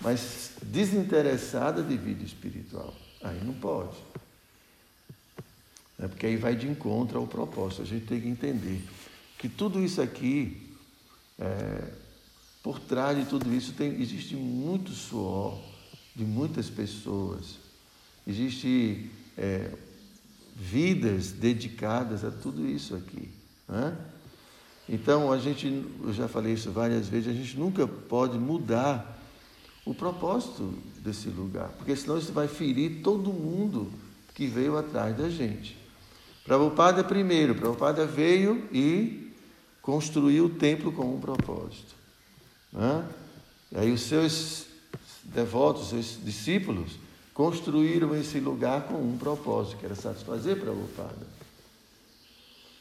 mas 0.00 0.52
desinteressada 0.62 1.82
de 1.82 1.96
vida 1.96 2.24
espiritual. 2.24 2.94
Aí 3.22 3.42
não 3.44 3.54
pode. 3.54 3.96
É 5.98 6.08
porque 6.08 6.26
aí 6.26 6.36
vai 6.36 6.56
de 6.56 6.68
encontro 6.68 7.18
ao 7.18 7.26
propósito. 7.26 7.82
A 7.82 7.84
gente 7.84 8.06
tem 8.06 8.20
que 8.20 8.28
entender 8.28 8.82
que 9.38 9.48
tudo 9.48 9.82
isso 9.82 10.02
aqui, 10.02 10.74
é, 11.38 11.88
por 12.64 12.80
trás 12.80 13.14
de 13.18 13.26
tudo 13.26 13.54
isso, 13.54 13.74
tem, 13.74 14.00
existe 14.00 14.34
muito 14.34 14.90
suor 14.92 15.58
de 16.16 16.24
muitas 16.24 16.70
pessoas. 16.70 17.58
Existe 18.26 19.10
é, 19.36 19.70
vidas 20.56 21.30
dedicadas 21.30 22.24
a 22.24 22.30
tudo 22.30 22.66
isso 22.66 22.96
aqui. 22.96 23.28
Né? 23.68 23.94
Então, 24.88 25.30
a 25.30 25.36
gente, 25.36 25.84
eu 26.02 26.12
já 26.14 26.26
falei 26.26 26.54
isso 26.54 26.72
várias 26.72 27.06
vezes, 27.06 27.28
a 27.28 27.34
gente 27.34 27.54
nunca 27.58 27.86
pode 27.86 28.38
mudar 28.38 29.22
o 29.84 29.94
propósito 29.94 30.72
desse 31.00 31.28
lugar, 31.28 31.68
porque 31.76 31.94
senão 31.94 32.16
isso 32.16 32.32
vai 32.32 32.48
ferir 32.48 33.02
todo 33.02 33.30
mundo 33.30 33.92
que 34.34 34.46
veio 34.46 34.78
atrás 34.78 35.14
da 35.14 35.28
gente. 35.28 35.76
Prabhupada 36.46 37.04
primeiro, 37.04 37.54
Prabhupada 37.54 38.06
veio 38.06 38.66
e 38.72 39.30
construiu 39.82 40.46
o 40.46 40.50
templo 40.50 40.90
com 40.90 41.14
um 41.14 41.20
propósito. 41.20 42.03
Né? 42.74 43.08
E 43.72 43.78
aí 43.78 43.92
os 43.92 44.02
seus 44.02 44.66
devotos, 45.22 45.84
os 45.84 45.88
seus 45.88 46.24
discípulos, 46.24 46.98
construíram 47.32 48.14
esse 48.14 48.38
lugar 48.38 48.82
com 48.82 48.94
um 48.94 49.16
propósito, 49.16 49.78
que 49.78 49.86
era 49.86 49.94
satisfazer 49.94 50.60
Prabhupada. 50.60 51.26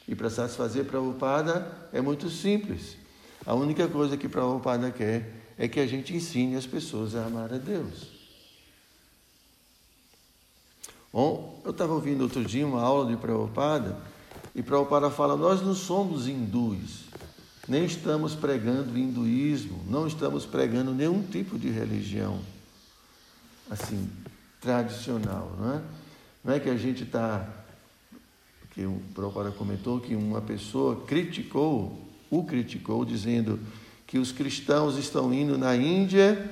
E 0.07 0.15
para 0.15 0.29
satisfazer 0.29 0.85
Prabhupada 0.85 1.89
é 1.93 2.01
muito 2.01 2.29
simples. 2.29 2.97
A 3.45 3.53
única 3.53 3.87
coisa 3.87 4.17
que 4.17 4.27
Prabhupada 4.27 4.91
quer 4.91 5.33
é 5.57 5.67
que 5.67 5.79
a 5.79 5.87
gente 5.87 6.13
ensine 6.13 6.55
as 6.55 6.65
pessoas 6.65 7.15
a 7.15 7.25
amar 7.25 7.53
a 7.53 7.57
Deus. 7.57 8.11
Bom, 11.11 11.61
eu 11.63 11.71
estava 11.71 11.93
ouvindo 11.93 12.21
outro 12.21 12.43
dia 12.43 12.65
uma 12.65 12.81
aula 12.81 13.09
de 13.09 13.17
Prabhupada 13.17 13.97
e 14.55 14.63
Prabhupada 14.63 15.09
fala: 15.11 15.37
Nós 15.37 15.61
não 15.61 15.75
somos 15.75 16.27
hindus, 16.27 17.05
nem 17.67 17.85
estamos 17.85 18.35
pregando 18.35 18.97
hinduísmo, 18.97 19.83
não 19.89 20.07
estamos 20.07 20.45
pregando 20.45 20.93
nenhum 20.93 21.23
tipo 21.23 21.57
de 21.57 21.69
religião 21.69 22.39
assim, 23.69 24.09
tradicional, 24.61 25.55
não 25.57 25.73
é? 25.73 25.81
Não 26.43 26.53
é 26.53 26.59
que 26.59 26.69
a 26.69 26.77
gente 26.77 27.03
está. 27.03 27.47
Que 28.71 28.85
o 28.85 28.99
Prabhupada 29.13 29.51
comentou 29.51 29.99
que 29.99 30.15
uma 30.15 30.41
pessoa 30.41 31.05
criticou, 31.05 32.01
o 32.29 32.43
criticou, 32.43 33.05
dizendo 33.05 33.59
que 34.07 34.17
os 34.17 34.31
cristãos 34.31 34.97
estão 34.97 35.33
indo 35.33 35.57
na 35.57 35.75
Índia 35.75 36.49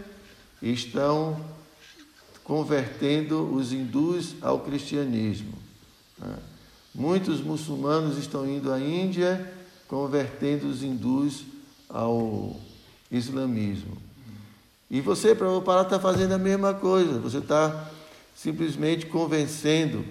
e 0.62 0.72
estão 0.72 1.44
convertendo 2.44 3.54
os 3.54 3.74
hindus 3.74 4.36
ao 4.42 4.60
cristianismo. 4.60 5.54
Né? 6.18 6.38
Muitos 6.94 7.42
muçulmanos 7.42 8.18
estão 8.18 8.48
indo 8.48 8.72
à 8.72 8.80
Índia, 8.80 9.52
convertendo 9.92 10.70
os 10.70 10.82
hindus 10.82 11.44
ao 11.90 12.56
islamismo. 13.12 13.98
E 14.90 15.02
você, 15.02 15.36
Prabhupada, 15.36 15.82
está 15.82 16.00
fazendo 16.00 16.32
a 16.32 16.38
mesma 16.38 16.74
coisa. 16.74 17.20
Você 17.20 17.40
está 17.40 17.92
simplesmente 18.34 19.06
convencendo 19.08 20.06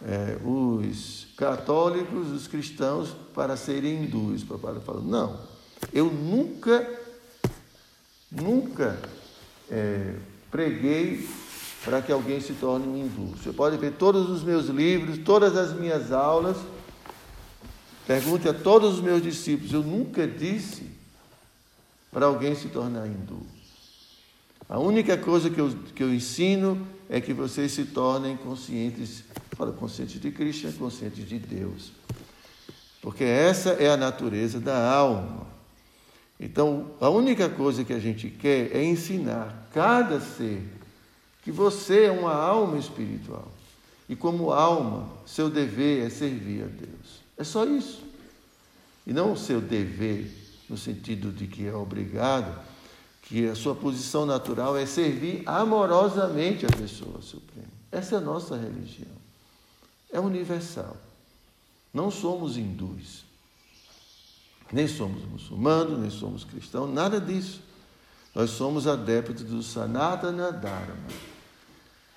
é, 0.00 0.38
os 0.44 1.26
católicos, 1.36 2.30
os 2.30 2.46
cristãos, 2.46 3.08
para 3.34 3.56
serem 3.56 4.04
hindus. 4.04 4.44
Prabhupada 4.44 4.78
falou, 4.80 5.02
não, 5.02 5.40
eu 5.92 6.04
nunca, 6.04 6.88
nunca 8.30 8.96
é, 9.68 10.14
preguei 10.52 11.28
para 11.84 12.00
que 12.00 12.12
alguém 12.12 12.40
se 12.40 12.52
torne 12.52 12.86
um 12.86 12.96
hindu. 12.96 13.36
Você 13.36 13.52
pode 13.52 13.76
ver 13.76 13.94
todos 13.94 14.30
os 14.30 14.44
meus 14.44 14.66
livros, 14.66 15.18
todas 15.18 15.56
as 15.56 15.72
minhas 15.72 16.12
aulas. 16.12 16.56
Pergunte 18.10 18.48
a 18.48 18.52
todos 18.52 18.94
os 18.94 19.00
meus 19.00 19.22
discípulos: 19.22 19.72
eu 19.72 19.84
nunca 19.84 20.26
disse 20.26 20.82
para 22.10 22.26
alguém 22.26 22.56
se 22.56 22.66
tornar 22.66 23.06
hindu. 23.06 23.40
A 24.68 24.80
única 24.80 25.16
coisa 25.16 25.48
que 25.48 25.60
eu, 25.60 25.70
que 25.94 26.02
eu 26.02 26.12
ensino 26.12 26.84
é 27.08 27.20
que 27.20 27.32
vocês 27.32 27.70
se 27.70 27.84
tornem 27.84 28.36
conscientes, 28.36 29.22
fala 29.52 29.70
conscientes 29.70 30.20
de 30.20 30.28
Krishna, 30.32 30.72
conscientes 30.72 31.24
de 31.24 31.38
Deus. 31.38 31.92
Porque 33.00 33.22
essa 33.22 33.74
é 33.74 33.88
a 33.88 33.96
natureza 33.96 34.58
da 34.58 34.92
alma. 34.92 35.46
Então, 36.40 36.90
a 37.00 37.08
única 37.08 37.48
coisa 37.48 37.84
que 37.84 37.92
a 37.92 38.00
gente 38.00 38.28
quer 38.28 38.74
é 38.74 38.82
ensinar 38.82 39.68
cada 39.72 40.18
ser 40.18 40.60
que 41.44 41.52
você 41.52 42.06
é 42.06 42.10
uma 42.10 42.34
alma 42.34 42.76
espiritual. 42.76 43.52
E 44.08 44.16
como 44.16 44.50
alma, 44.50 45.08
seu 45.24 45.48
dever 45.48 46.04
é 46.04 46.10
servir 46.10 46.64
a 46.64 46.66
Deus. 46.66 47.19
É 47.40 47.44
só 47.44 47.64
isso. 47.64 48.02
E 49.06 49.14
não 49.14 49.32
o 49.32 49.36
seu 49.36 49.62
dever 49.62 50.30
no 50.68 50.76
sentido 50.76 51.32
de 51.32 51.46
que 51.46 51.66
é 51.66 51.74
obrigado, 51.74 52.62
que 53.22 53.48
a 53.48 53.54
sua 53.54 53.74
posição 53.74 54.26
natural 54.26 54.76
é 54.76 54.84
servir 54.84 55.42
amorosamente 55.46 56.66
a 56.66 56.68
pessoa 56.68 57.22
suprema. 57.22 57.66
Essa 57.90 58.16
é 58.16 58.18
a 58.18 58.20
nossa 58.20 58.56
religião. 58.56 59.16
É 60.12 60.20
universal. 60.20 60.94
Não 61.94 62.10
somos 62.10 62.58
hindus. 62.58 63.24
Nem 64.70 64.86
somos 64.86 65.24
muçulmanos, 65.24 65.98
nem 65.98 66.10
somos 66.10 66.44
cristãos, 66.44 66.92
nada 66.92 67.18
disso. 67.18 67.62
Nós 68.34 68.50
somos 68.50 68.86
adeptos 68.86 69.42
do 69.44 69.62
Sanatana 69.62 70.52
Dharma. 70.52 71.08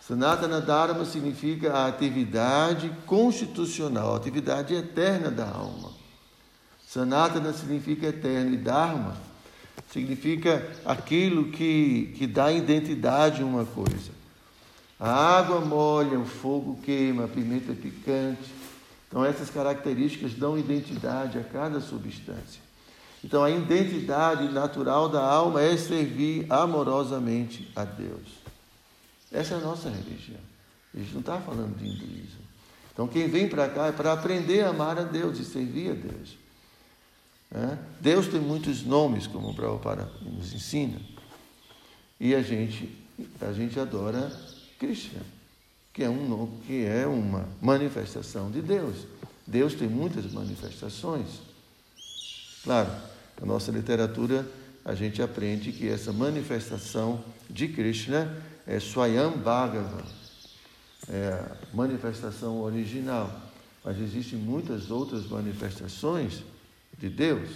Sanatana 0.05 0.59
Dharma 0.59 1.05
significa 1.05 1.71
a 1.71 1.87
atividade 1.87 2.91
constitucional, 3.05 4.13
a 4.13 4.17
atividade 4.17 4.75
eterna 4.75 5.31
da 5.31 5.47
alma. 5.47 5.91
Sanatana 6.85 7.53
significa 7.53 8.07
eterno 8.07 8.53
e 8.53 8.57
Dharma 8.57 9.15
significa 9.89 10.69
aquilo 10.83 11.51
que, 11.51 12.13
que 12.17 12.27
dá 12.27 12.51
identidade 12.51 13.41
a 13.41 13.45
uma 13.45 13.63
coisa. 13.63 14.11
A 14.99 15.37
água 15.37 15.61
molha, 15.61 16.19
o 16.19 16.25
fogo 16.25 16.79
queima, 16.83 17.25
a 17.25 17.27
pimenta 17.27 17.71
é 17.71 17.75
picante. 17.75 18.51
Então, 19.07 19.23
essas 19.23 19.49
características 19.49 20.33
dão 20.33 20.57
identidade 20.57 21.37
a 21.37 21.43
cada 21.43 21.79
substância. 21.79 22.61
Então, 23.23 23.41
a 23.41 23.49
identidade 23.49 24.49
natural 24.49 25.07
da 25.07 25.23
alma 25.23 25.61
é 25.61 25.77
servir 25.77 26.45
amorosamente 26.49 27.71
a 27.73 27.85
Deus. 27.85 28.42
Essa 29.33 29.55
é 29.55 29.57
a 29.57 29.61
nossa 29.61 29.89
religião. 29.89 30.39
A 30.93 30.97
gente 30.99 31.11
não 31.11 31.21
está 31.21 31.41
falando 31.41 31.75
de 31.75 31.85
hinduísmo. 31.85 32.43
Então, 32.93 33.07
quem 33.07 33.27
vem 33.27 33.49
para 33.49 33.67
cá 33.67 33.87
é 33.87 33.91
para 33.91 34.13
aprender 34.13 34.61
a 34.61 34.69
amar 34.69 34.99
a 34.99 35.03
Deus 35.03 35.39
e 35.39 35.43
servir 35.43 35.89
a 35.89 35.93
Deus. 35.95 36.37
É? 37.51 37.77
Deus 37.99 38.27
tem 38.27 38.39
muitos 38.39 38.83
nomes, 38.83 39.25
como 39.25 39.49
o 39.49 39.55
Prabhupada 39.55 40.09
nos 40.21 40.53
ensina. 40.53 41.01
E 42.19 42.35
a 42.35 42.41
gente, 42.43 42.95
a 43.41 43.51
gente 43.51 43.79
adora 43.79 44.31
Krishna, 44.77 45.21
que 45.91 46.03
é, 46.03 46.09
um 46.09 46.27
nome, 46.27 46.59
que 46.67 46.85
é 46.85 47.07
uma 47.07 47.49
manifestação 47.59 48.51
de 48.51 48.61
Deus. 48.61 49.07
Deus 49.45 49.73
tem 49.73 49.87
muitas 49.87 50.31
manifestações. 50.31 51.27
Claro, 52.63 52.89
na 53.39 53.47
nossa 53.47 53.71
literatura 53.71 54.47
a 54.85 54.93
gente 54.93 55.21
aprende 55.21 55.71
que 55.71 55.87
essa 55.87 56.11
manifestação 56.11 57.23
de 57.49 57.67
Krishna 57.67 58.35
é 58.67 58.79
Swayam 58.79 59.37
Bhagavan, 59.37 60.03
é 61.09 61.27
a 61.27 61.75
manifestação 61.75 62.61
original. 62.61 63.31
Mas 63.83 63.99
existem 63.99 64.39
muitas 64.39 64.89
outras 64.89 65.27
manifestações 65.27 66.43
de 66.97 67.09
Deus. 67.09 67.49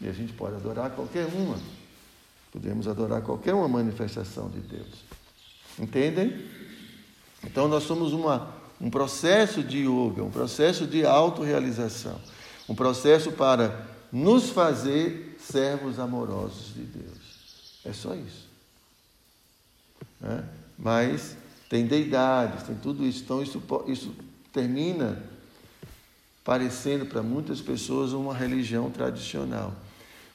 E 0.00 0.08
a 0.08 0.12
gente 0.12 0.32
pode 0.32 0.56
adorar 0.56 0.90
qualquer 0.90 1.26
uma. 1.26 1.58
Podemos 2.52 2.88
adorar 2.88 3.22
qualquer 3.22 3.54
uma 3.54 3.68
manifestação 3.68 4.48
de 4.48 4.60
Deus. 4.60 5.04
Entendem? 5.78 6.46
Então 7.44 7.68
nós 7.68 7.84
somos 7.84 8.12
uma, 8.12 8.54
um 8.80 8.90
processo 8.90 9.62
de 9.62 9.78
yoga, 9.78 10.22
um 10.22 10.30
processo 10.30 10.86
de 10.86 11.04
autorrealização, 11.04 12.20
um 12.68 12.74
processo 12.74 13.30
para 13.32 13.86
nos 14.10 14.50
fazer 14.50 15.25
servos 15.50 15.98
amorosos 15.98 16.74
de 16.74 16.82
Deus. 16.82 17.80
É 17.84 17.92
só 17.92 18.14
isso. 18.14 18.48
Né? 20.20 20.44
Mas 20.78 21.36
tem 21.68 21.86
deidades, 21.86 22.64
tem 22.64 22.76
tudo 22.76 23.04
isso. 23.04 23.22
Então 23.22 23.42
isso, 23.42 23.62
isso 23.86 24.14
termina 24.52 25.22
parecendo 26.44 27.06
para 27.06 27.22
muitas 27.22 27.60
pessoas 27.60 28.12
uma 28.12 28.34
religião 28.34 28.90
tradicional. 28.90 29.72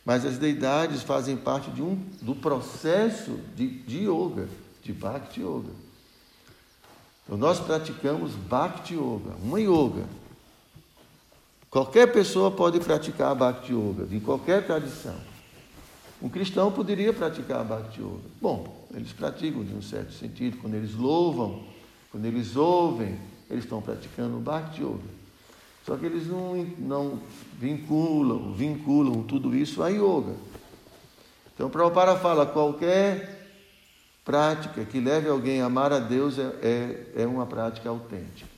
Mas 0.06 0.26
as 0.26 0.38
deidades 0.38 1.04
fazem 1.04 1.38
parte 1.38 1.70
de 1.72 1.82
um, 1.82 1.96
do 2.22 2.36
processo 2.36 3.40
de, 3.56 3.68
de 3.84 4.06
yoga, 4.06 4.50
de 4.84 4.92
Bhakti 4.92 5.42
Yoga. 5.42 5.72
Então, 7.24 7.38
nós 7.38 7.60
praticamos 7.60 8.34
Bhakti 8.34 8.96
Yoga, 8.96 9.36
uma 9.42 9.60
yoga. 9.62 10.06
Qualquer 11.72 12.12
pessoa 12.12 12.52
pode 12.52 12.82
praticar 12.82 13.34
Bhakti 13.34 13.72
Yoga, 13.72 14.06
de 14.06 14.20
qualquer 14.20 14.68
tradição. 14.68 15.16
Um 16.22 16.28
cristão 16.28 16.70
poderia 16.70 17.14
praticar 17.14 17.64
Bhakti 17.64 18.02
Yoga. 18.02 18.28
Bom, 18.42 18.86
eles 18.94 19.14
praticam 19.14 19.64
de 19.64 19.74
um 19.74 19.82
certo 19.82 20.12
sentido, 20.12 20.58
quando 20.58 20.76
eles 20.76 20.94
louvam, 20.94 21.64
quando 22.12 22.26
eles 22.26 22.58
ouvem, 22.58 23.18
eles 23.50 23.64
estão 23.64 23.82
praticando 23.82 24.38
Bhakti 24.38 24.84
Yoga. 24.84 25.22
Só 25.86 25.96
que 25.96 26.06
eles 26.06 26.28
não, 26.28 26.56
não 26.78 27.20
vinculam, 27.58 28.54
vinculam 28.54 29.24
tudo 29.24 29.56
isso 29.56 29.82
a 29.82 29.88
yoga. 29.88 30.36
Então, 31.56 31.70
Prabhupada 31.70 32.18
fala: 32.18 32.46
qualquer 32.46 33.50
prática 34.26 34.84
que 34.84 35.00
leve 35.00 35.30
alguém 35.30 35.62
a 35.62 35.68
amar 35.68 35.94
a 35.94 36.00
Deus 36.00 36.38
é, 36.38 36.44
é, 36.62 37.24
é 37.24 37.26
uma 37.26 37.46
prática 37.46 37.90
autêntica. 37.90 38.51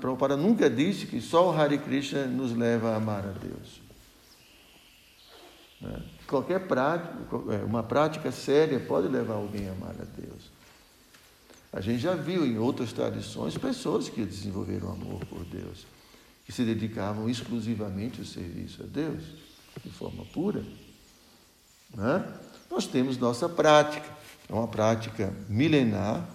Prabhupada, 0.00 0.36
nunca 0.36 0.70
disse 0.70 1.06
que 1.06 1.20
só 1.20 1.50
o 1.50 1.52
Hare 1.52 1.76
Krishna 1.78 2.26
nos 2.26 2.52
leva 2.56 2.90
a 2.90 2.96
amar 2.96 3.24
a 3.26 3.32
Deus. 3.32 3.82
Né? 5.80 6.00
Qualquer 6.28 6.66
prática, 6.68 7.18
é, 7.50 7.64
uma 7.64 7.82
prática 7.82 8.30
séria 8.30 8.78
pode 8.78 9.08
levar 9.08 9.34
alguém 9.34 9.68
a 9.68 9.72
amar 9.72 9.96
a 10.00 10.04
Deus. 10.04 10.50
A 11.72 11.80
gente 11.80 11.98
já 11.98 12.14
viu 12.14 12.46
em 12.46 12.58
outras 12.58 12.92
tradições 12.92 13.58
pessoas 13.58 14.08
que 14.08 14.24
desenvolveram 14.24 14.92
amor 14.92 15.24
por 15.26 15.44
Deus, 15.44 15.86
que 16.44 16.52
se 16.52 16.64
dedicavam 16.64 17.28
exclusivamente 17.28 18.20
ao 18.20 18.26
serviço 18.26 18.82
a 18.82 18.86
Deus, 18.86 19.22
de 19.82 19.90
forma 19.90 20.24
pura. 20.26 20.62
Né? 21.94 22.32
Nós 22.70 22.86
temos 22.86 23.18
nossa 23.18 23.48
prática, 23.48 24.06
é 24.48 24.52
uma 24.52 24.68
prática 24.68 25.32
milenar, 25.48 26.28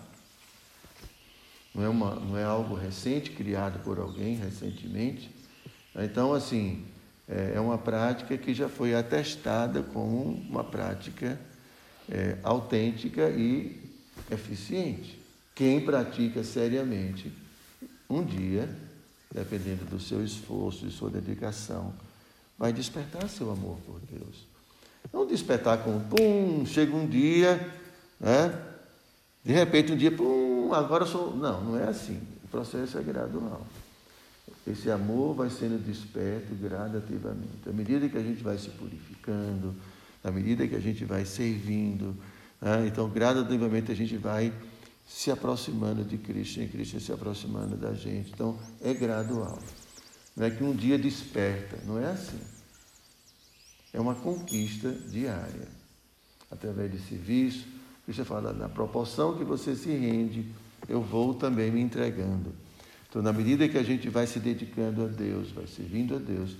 não 1.78 1.86
é, 1.86 1.90
uma, 1.90 2.16
não 2.16 2.38
é 2.38 2.44
algo 2.44 2.74
recente, 2.74 3.30
criado 3.30 3.80
por 3.84 4.00
alguém 4.00 4.36
recentemente. 4.36 5.30
Então, 5.96 6.34
assim, 6.34 6.84
é, 7.28 7.54
é 7.56 7.60
uma 7.60 7.78
prática 7.78 8.36
que 8.36 8.52
já 8.52 8.68
foi 8.68 8.96
atestada 8.96 9.84
como 9.84 10.24
uma 10.50 10.64
prática 10.64 11.40
é, 12.10 12.36
autêntica 12.42 13.30
e 13.30 13.80
eficiente. 14.32 15.20
Quem 15.54 15.80
pratica 15.80 16.44
seriamente, 16.44 17.32
um 18.10 18.24
dia, 18.24 18.68
dependendo 19.32 19.86
do 19.86 20.00
seu 20.00 20.24
esforço 20.24 20.88
e 20.88 20.92
sua 20.92 21.12
dedicação, 21.12 21.94
vai 22.58 22.74
despertar 22.74 23.30
seu 23.30 23.52
amor 23.52 23.78
por 23.86 24.00
Deus. 24.00 24.48
Não 25.14 25.28
despertar 25.28 25.84
com 25.84 26.00
pum, 26.00 26.66
chega 26.66 26.96
um 26.96 27.08
dia, 27.08 27.72
né? 28.20 28.67
De 29.44 29.54
repente 29.54 29.92
um 29.92 29.98
dia, 29.98 30.12
pum, 30.12 30.74
agora 30.74 31.04
eu 31.04 31.08
sou. 31.08 31.36
Não, 31.36 31.64
não 31.64 31.80
é 31.80 31.88
assim. 31.88 32.20
O 32.44 32.48
processo 32.48 32.98
é 32.98 33.02
gradual. 33.02 33.66
Esse 34.66 34.92
amor 34.92 35.34
vai 35.34 35.50
sendo 35.50 35.82
desperto 35.82 36.54
gradativamente. 36.56 37.68
À 37.68 37.72
medida 37.72 38.10
que 38.10 38.18
a 38.18 38.24
gente 38.24 38.44
vai 38.44 38.58
se 38.58 38.70
purificando, 38.70 39.74
à 40.24 40.30
medida 40.30 40.68
que 40.68 40.76
a 40.76 40.80
gente 40.80 41.06
vai 41.06 41.26
servindo, 41.26 42.16
né? 42.62 42.86
então 42.88 43.10
gradativamente 43.10 43.92
a 43.92 43.96
gente 43.96 44.18
vai 44.18 44.52
se 45.08 45.32
aproximando 45.32 46.04
de 46.04 46.18
Cristo 46.18 46.60
e 46.62 46.68
Cristo 46.68 47.00
se 47.00 47.14
aproximando 47.14 47.78
da 47.78 47.94
gente. 47.94 48.32
Então, 48.34 48.60
é 48.82 48.94
gradual. 48.94 49.58
Não 50.36 50.46
é 50.46 50.52
que 50.52 50.64
um 50.64 50.76
dia 50.76 50.98
desperta, 50.98 51.80
não 51.86 51.98
é 51.98 52.12
assim. 52.12 52.40
É 53.94 54.00
uma 54.02 54.16
conquista 54.16 54.92
diária. 54.92 55.70
Através 56.52 56.92
de 56.92 57.00
serviço, 57.00 57.66
Cristo 58.08 58.24
fala, 58.24 58.54
na 58.54 58.70
proporção 58.70 59.38
que 59.38 59.44
você 59.44 59.76
se 59.76 59.90
rende, 59.90 60.46
eu 60.88 61.02
vou 61.02 61.34
também 61.34 61.70
me 61.70 61.82
entregando. 61.82 62.54
Então, 63.10 63.22
na 63.22 63.34
medida 63.34 63.68
que 63.68 63.78
a 63.78 63.84
gente 63.84 64.08
vai 64.08 64.26
se 64.26 64.40
dedicando 64.40 65.04
a 65.04 65.08
Deus, 65.08 65.52
vai 65.52 65.68
servindo 65.68 66.16
a 66.16 66.18
Deus, 66.18 66.56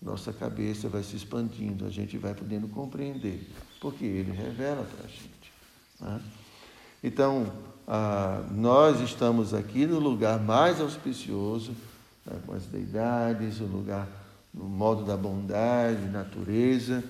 nossa 0.00 0.32
cabeça 0.32 0.88
vai 0.88 1.02
se 1.02 1.14
expandindo, 1.14 1.84
a 1.84 1.90
gente 1.90 2.16
vai 2.16 2.32
podendo 2.32 2.66
compreender, 2.68 3.46
porque 3.82 4.06
Ele 4.06 4.32
revela 4.32 4.82
para 4.82 5.04
a 5.04 5.08
gente. 5.08 5.52
Né? 6.00 6.22
Então, 7.04 7.52
ah, 7.86 8.42
nós 8.50 9.02
estamos 9.02 9.52
aqui 9.52 9.84
no 9.84 9.98
lugar 9.98 10.40
mais 10.40 10.80
auspicioso, 10.80 11.72
né, 12.24 12.40
com 12.46 12.54
as 12.54 12.64
deidades, 12.64 13.60
o 13.60 13.64
lugar 13.64 14.08
no 14.54 14.64
modo 14.64 15.04
da 15.04 15.18
bondade, 15.18 16.06
natureza, 16.06 17.04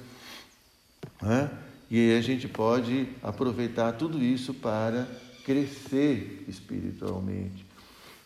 né? 1.22 1.48
E 1.90 2.12
a 2.12 2.20
gente 2.20 2.46
pode 2.46 3.08
aproveitar 3.22 3.92
tudo 3.92 4.22
isso 4.22 4.52
para 4.52 5.08
crescer 5.44 6.44
espiritualmente 6.46 7.64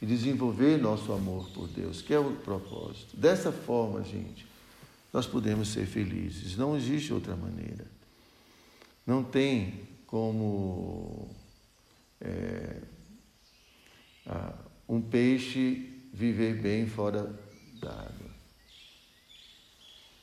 e 0.01 0.07
desenvolver 0.07 0.77
nosso 0.79 1.12
amor 1.12 1.48
por 1.51 1.68
Deus, 1.68 2.03
que 2.03 2.12
é 2.12 2.18
o 2.18 2.33
propósito. 2.33 3.16
Dessa 3.16 3.53
forma, 3.53 4.03
gente, 4.03 4.44
nós 5.12 5.27
podemos 5.27 5.68
ser 5.68 5.87
felizes. 5.87 6.57
Não 6.57 6.77
existe 6.77 7.12
outra 7.12 7.37
maneira. 7.37 7.87
Não 9.07 9.22
tem 9.22 9.87
como 10.07 11.29
é, 12.20 12.79
um 14.88 15.01
peixe 15.01 15.88
viver 16.12 16.61
bem 16.61 16.87
fora 16.87 17.33
d'água. 17.81 18.31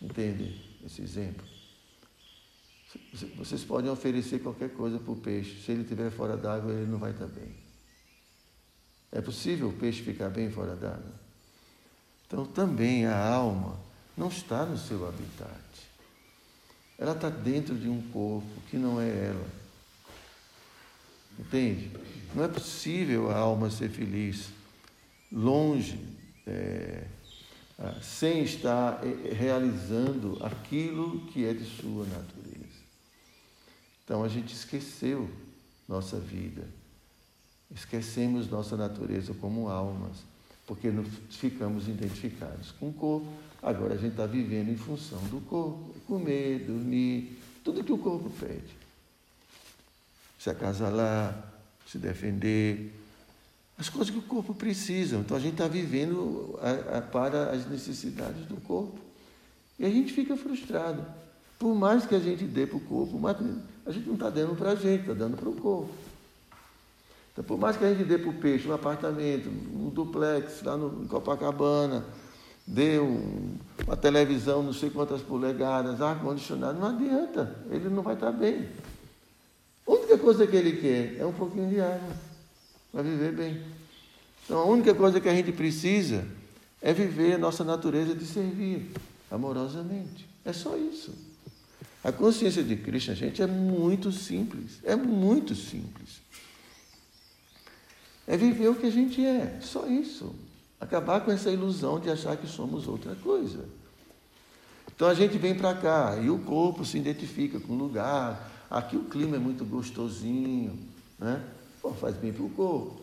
Entende 0.01 0.61
esse 0.85 1.01
exemplo? 1.01 1.48
Vocês 3.37 3.63
podem 3.63 3.89
oferecer 3.89 4.39
qualquer 4.39 4.69
coisa 4.69 4.99
para 4.99 5.11
o 5.11 5.15
peixe. 5.15 5.61
Se 5.63 5.71
ele 5.71 5.81
estiver 5.81 6.11
fora 6.11 6.37
d'água, 6.37 6.71
ele 6.71 6.89
não 6.89 6.99
vai 6.99 7.11
estar 7.11 7.25
bem. 7.25 7.55
É 9.11 9.21
possível 9.21 9.69
o 9.69 9.73
peixe 9.73 10.03
ficar 10.03 10.29
bem 10.29 10.51
fora 10.51 10.75
d'água? 10.75 11.13
Então, 12.27 12.45
também 12.45 13.05
a 13.05 13.17
alma 13.17 13.79
não 14.15 14.27
está 14.27 14.65
no 14.65 14.77
seu 14.77 15.07
habitat. 15.07 15.89
Ela 16.97 17.13
está 17.13 17.29
dentro 17.29 17.75
de 17.75 17.89
um 17.89 18.01
corpo 18.11 18.61
que 18.69 18.77
não 18.77 19.01
é 19.01 19.07
ela. 19.07 19.47
Entende? 21.39 21.91
Não 22.35 22.43
é 22.43 22.47
possível 22.47 23.31
a 23.31 23.37
alma 23.37 23.71
ser 23.71 23.89
feliz 23.89 24.49
longe, 25.31 25.99
é, 26.45 27.05
sem 28.01 28.43
estar 28.43 29.01
é, 29.05 29.33
realizando 29.33 30.37
aquilo 30.43 31.25
que 31.27 31.45
é 31.45 31.53
de 31.53 31.63
sua 31.63 32.05
natureza. 32.05 32.58
Então 34.09 34.23
a 34.23 34.27
gente 34.27 34.55
esqueceu 34.55 35.29
nossa 35.87 36.19
vida, 36.19 36.67
esquecemos 37.69 38.49
nossa 38.49 38.75
natureza 38.75 39.35
como 39.35 39.69
almas, 39.69 40.17
porque 40.65 40.91
ficamos 41.29 41.87
identificados 41.87 42.71
com 42.71 42.89
o 42.89 42.93
corpo. 42.93 43.27
Agora 43.61 43.93
a 43.93 43.97
gente 43.97 44.13
está 44.13 44.25
vivendo 44.25 44.71
em 44.71 44.75
função 44.75 45.19
do 45.25 45.39
corpo, 45.41 45.93
comer, 46.07 46.65
dormir, 46.65 47.37
tudo 47.63 47.83
que 47.83 47.93
o 47.93 47.99
corpo 47.99 48.31
pede 48.31 48.73
se 50.39 50.49
acasalar, 50.49 51.61
se 51.85 51.99
defender, 51.99 52.91
as 53.77 53.89
coisas 53.89 54.09
que 54.09 54.17
o 54.17 54.23
corpo 54.23 54.55
precisa. 54.55 55.17
Então 55.17 55.37
a 55.37 55.39
gente 55.39 55.51
está 55.51 55.67
vivendo 55.67 56.57
a, 56.63 56.97
a, 56.97 57.01
para 57.03 57.51
as 57.51 57.69
necessidades 57.69 58.47
do 58.47 58.59
corpo. 58.61 58.97
E 59.77 59.85
a 59.85 59.89
gente 59.89 60.11
fica 60.13 60.35
frustrado. 60.35 61.05
Por 61.59 61.75
mais 61.75 62.05
que 62.05 62.15
a 62.15 62.19
gente 62.19 62.45
dê 62.45 62.65
para 62.65 62.77
o 62.77 62.79
corpo, 62.79 63.19
a 63.27 63.91
gente 63.91 64.07
não 64.07 64.13
está 64.13 64.29
dando 64.29 64.55
para 64.55 64.71
a 64.71 64.75
gente, 64.75 65.01
está 65.01 65.13
dando 65.13 65.35
para 65.35 65.49
o 65.49 65.53
corpo. 65.53 65.89
Então, 67.33 67.43
por 67.43 67.57
mais 67.57 67.75
que 67.75 67.83
a 67.83 67.93
gente 67.93 68.05
dê 68.05 68.17
para 68.17 68.29
o 68.29 68.33
peixe 68.33 68.65
um 68.67 68.73
apartamento, 68.73 69.49
um 69.49 69.89
duplex 69.89 70.63
lá 70.63 70.77
no, 70.77 71.03
em 71.03 71.07
Copacabana, 71.07 72.05
dê 72.65 72.97
um, 72.97 73.57
uma 73.85 73.97
televisão, 73.97 74.63
não 74.63 74.71
sei 74.71 74.89
quantas 74.89 75.21
polegadas, 75.21 76.01
ar-condicionado, 76.01 76.79
não 76.79 76.87
adianta, 76.87 77.55
ele 77.69 77.89
não 77.89 78.03
vai 78.03 78.13
estar 78.13 78.31
tá 78.31 78.37
bem. 78.37 78.69
A 79.85 79.91
única 79.91 80.17
coisa 80.17 80.47
que 80.47 80.55
ele 80.55 80.77
quer 80.77 81.17
é 81.19 81.25
um 81.25 81.33
pouquinho 81.33 81.69
de 81.69 81.81
água 81.81 82.15
para 82.91 83.01
viver 83.01 83.33
bem. 83.33 83.61
Então, 84.45 84.59
a 84.59 84.65
única 84.65 84.95
coisa 84.95 85.19
que 85.19 85.27
a 85.27 85.35
gente 85.35 85.51
precisa 85.51 86.25
é 86.81 86.93
viver 86.93 87.33
a 87.33 87.37
nossa 87.37 87.65
natureza 87.65 88.15
de 88.15 88.25
servir 88.25 88.91
amorosamente. 89.29 90.27
É 90.45 90.53
só 90.53 90.77
isso. 90.77 91.28
A 92.03 92.11
consciência 92.11 92.63
de 92.63 92.75
Cristo, 92.77 93.13
gente, 93.13 93.41
é 93.41 93.47
muito 93.47 94.11
simples. 94.11 94.79
É 94.83 94.95
muito 94.95 95.53
simples. 95.53 96.21
É 98.25 98.37
viver 98.37 98.69
o 98.69 98.75
que 98.75 98.85
a 98.85 98.91
gente 98.91 99.25
é. 99.25 99.59
Só 99.61 99.85
isso. 99.87 100.33
Acabar 100.79 101.21
com 101.21 101.31
essa 101.31 101.49
ilusão 101.49 101.99
de 101.99 102.09
achar 102.09 102.37
que 102.37 102.47
somos 102.47 102.87
outra 102.87 103.15
coisa. 103.15 103.65
Então 104.95 105.07
a 105.07 105.13
gente 105.13 105.37
vem 105.37 105.55
para 105.55 105.73
cá 105.73 106.17
e 106.21 106.29
o 106.29 106.39
corpo 106.39 106.85
se 106.85 106.97
identifica 106.97 107.59
com 107.59 107.73
o 107.73 107.77
lugar, 107.77 108.51
aqui 108.69 108.97
o 108.97 109.05
clima 109.05 109.37
é 109.37 109.39
muito 109.39 109.63
gostosinho, 109.63 110.77
né? 111.17 111.41
Pô, 111.81 111.93
faz 111.93 112.15
bem 112.15 112.33
para 112.33 112.43
o 112.43 112.49
corpo. 112.49 113.01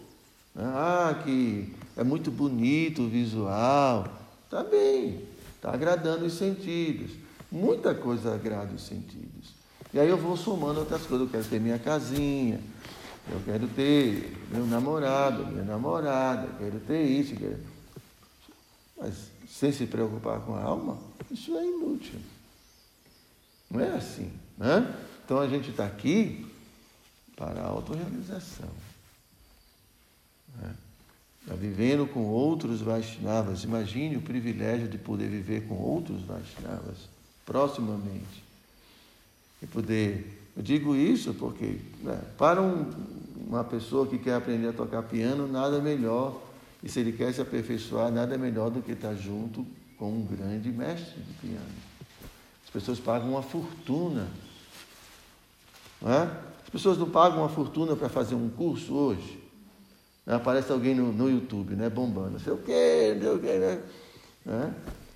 Né? 0.54 0.64
Ah, 0.64 1.22
que 1.24 1.74
é 1.96 2.04
muito 2.04 2.30
bonito 2.30 3.02
o 3.02 3.08
visual. 3.08 4.06
Tá 4.50 4.62
bem, 4.62 5.22
está 5.54 5.72
agradando 5.72 6.26
os 6.26 6.34
sentidos. 6.34 7.12
Muita 7.56 7.94
coisa 7.94 8.34
agrada 8.34 8.74
os 8.74 8.82
sentidos. 8.82 9.54
E 9.94 9.98
aí 9.98 10.10
eu 10.10 10.18
vou 10.18 10.36
somando 10.36 10.80
outras 10.80 11.06
coisas. 11.06 11.26
Eu 11.26 11.32
quero 11.32 11.44
ter 11.48 11.58
minha 11.58 11.78
casinha, 11.78 12.60
eu 13.32 13.40
quero 13.46 13.66
ter 13.68 14.36
meu 14.50 14.66
namorado, 14.66 15.46
minha 15.46 15.64
namorada, 15.64 16.48
eu 16.48 16.58
quero 16.58 16.80
ter 16.80 17.02
isso. 17.02 17.34
Quero... 17.34 17.58
Mas 18.98 19.30
sem 19.48 19.72
se 19.72 19.86
preocupar 19.86 20.40
com 20.40 20.54
a 20.54 20.62
alma, 20.62 20.98
isso 21.30 21.56
é 21.56 21.64
inútil. 21.64 22.20
Não 23.70 23.80
é 23.80 23.88
assim. 23.88 24.30
Né? 24.58 24.94
Então 25.24 25.40
a 25.40 25.48
gente 25.48 25.70
está 25.70 25.86
aqui 25.86 26.46
para 27.34 27.62
a 27.62 27.68
autorrealização. 27.68 28.68
Né? 30.60 30.74
Está 31.40 31.54
vivendo 31.54 32.06
com 32.06 32.26
outros 32.26 32.82
Vaishnavas. 32.82 33.64
Imagine 33.64 34.18
o 34.18 34.22
privilégio 34.22 34.88
de 34.88 34.98
poder 34.98 35.30
viver 35.30 35.66
com 35.66 35.76
outros 35.76 36.20
Vaishnavas 36.20 37.15
proximamente. 37.46 38.44
E 39.62 39.66
poder. 39.66 40.50
Eu 40.56 40.62
digo 40.62 40.94
isso 40.94 41.32
porque, 41.34 41.78
né, 42.02 42.20
para 42.36 42.60
um, 42.60 42.90
uma 43.46 43.62
pessoa 43.62 44.06
que 44.06 44.18
quer 44.18 44.34
aprender 44.34 44.68
a 44.68 44.72
tocar 44.72 45.02
piano, 45.04 45.46
nada 45.46 45.80
melhor. 45.80 46.42
E 46.82 46.88
se 46.88 47.00
ele 47.00 47.12
quer 47.12 47.32
se 47.32 47.40
aperfeiçoar, 47.40 48.10
nada 48.10 48.36
melhor 48.36 48.70
do 48.70 48.82
que 48.82 48.92
estar 48.92 49.14
junto 49.14 49.64
com 49.96 50.12
um 50.12 50.26
grande 50.26 50.70
mestre 50.70 51.20
de 51.22 51.32
piano. 51.34 51.86
As 52.64 52.70
pessoas 52.70 53.00
pagam 53.00 53.30
uma 53.30 53.42
fortuna. 53.42 54.28
Não 56.02 56.12
é? 56.12 56.22
As 56.62 56.70
pessoas 56.70 56.98
não 56.98 57.08
pagam 57.08 57.38
uma 57.38 57.48
fortuna 57.48 57.96
para 57.96 58.08
fazer 58.08 58.34
um 58.34 58.50
curso 58.50 58.92
hoje. 58.92 59.42
Né? 60.26 60.34
Aparece 60.34 60.70
alguém 60.70 60.94
no, 60.94 61.12
no 61.12 61.30
YouTube, 61.30 61.74
né? 61.74 61.88
Bombando. 61.88 62.32
Não 62.32 62.40
sei 62.40 62.52
o 62.52 62.58
quê, 62.58 63.14
não 63.14 63.22
sei 63.22 63.34
o 63.34 63.38
quê, 63.38 63.58
né? 63.58 63.82
né? 64.44 64.74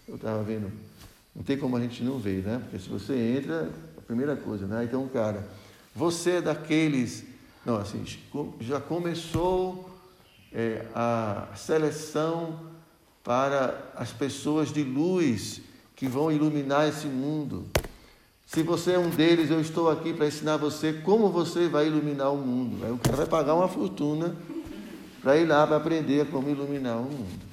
Eu 0.09 0.15
estava 0.15 0.43
vendo. 0.43 0.90
Não 1.35 1.43
tem 1.43 1.57
como 1.57 1.77
a 1.77 1.81
gente 1.81 2.03
não 2.03 2.19
ver, 2.19 2.43
né? 2.43 2.59
Porque 2.63 2.79
se 2.79 2.89
você 2.89 3.15
entra, 3.15 3.71
a 3.97 4.01
primeira 4.01 4.37
coisa, 4.37 4.67
né? 4.67 4.85
Então, 4.85 5.07
cara, 5.09 5.47
você 5.95 6.33
é 6.33 6.43
daqueles. 6.43 7.25
Não, 7.65 7.77
assim, 7.77 8.05
já 8.61 8.81
começou 8.81 9.91
é, 10.53 10.87
a 10.95 11.49
seleção 11.55 12.59
para 13.23 13.93
as 13.95 14.13
pessoas 14.13 14.73
de 14.73 14.83
luz 14.83 15.61
que 15.95 16.09
vão 16.09 16.33
iluminar 16.33 16.89
esse 16.89 17.07
mundo. 17.07 17.67
Se 18.47 18.63
você 18.63 18.93
é 18.93 18.99
um 18.99 19.11
deles, 19.11 19.51
eu 19.51 19.61
estou 19.61 19.89
aqui 19.89 20.13
para 20.13 20.27
ensinar 20.27 20.57
você 20.57 20.93
como 20.93 21.29
você 21.29 21.69
vai 21.69 21.87
iluminar 21.87 22.33
o 22.33 22.37
mundo. 22.37 22.85
Aí 22.85 22.91
o 22.91 22.99
cara 22.99 23.19
vai 23.19 23.27
pagar 23.27 23.55
uma 23.55 23.69
fortuna 23.69 24.35
para 25.23 25.37
ir 25.37 25.47
lá 25.47 25.67
para 25.67 25.77
aprender 25.77 26.27
como 26.31 26.49
iluminar 26.49 26.99
o 26.99 27.05
mundo. 27.05 27.47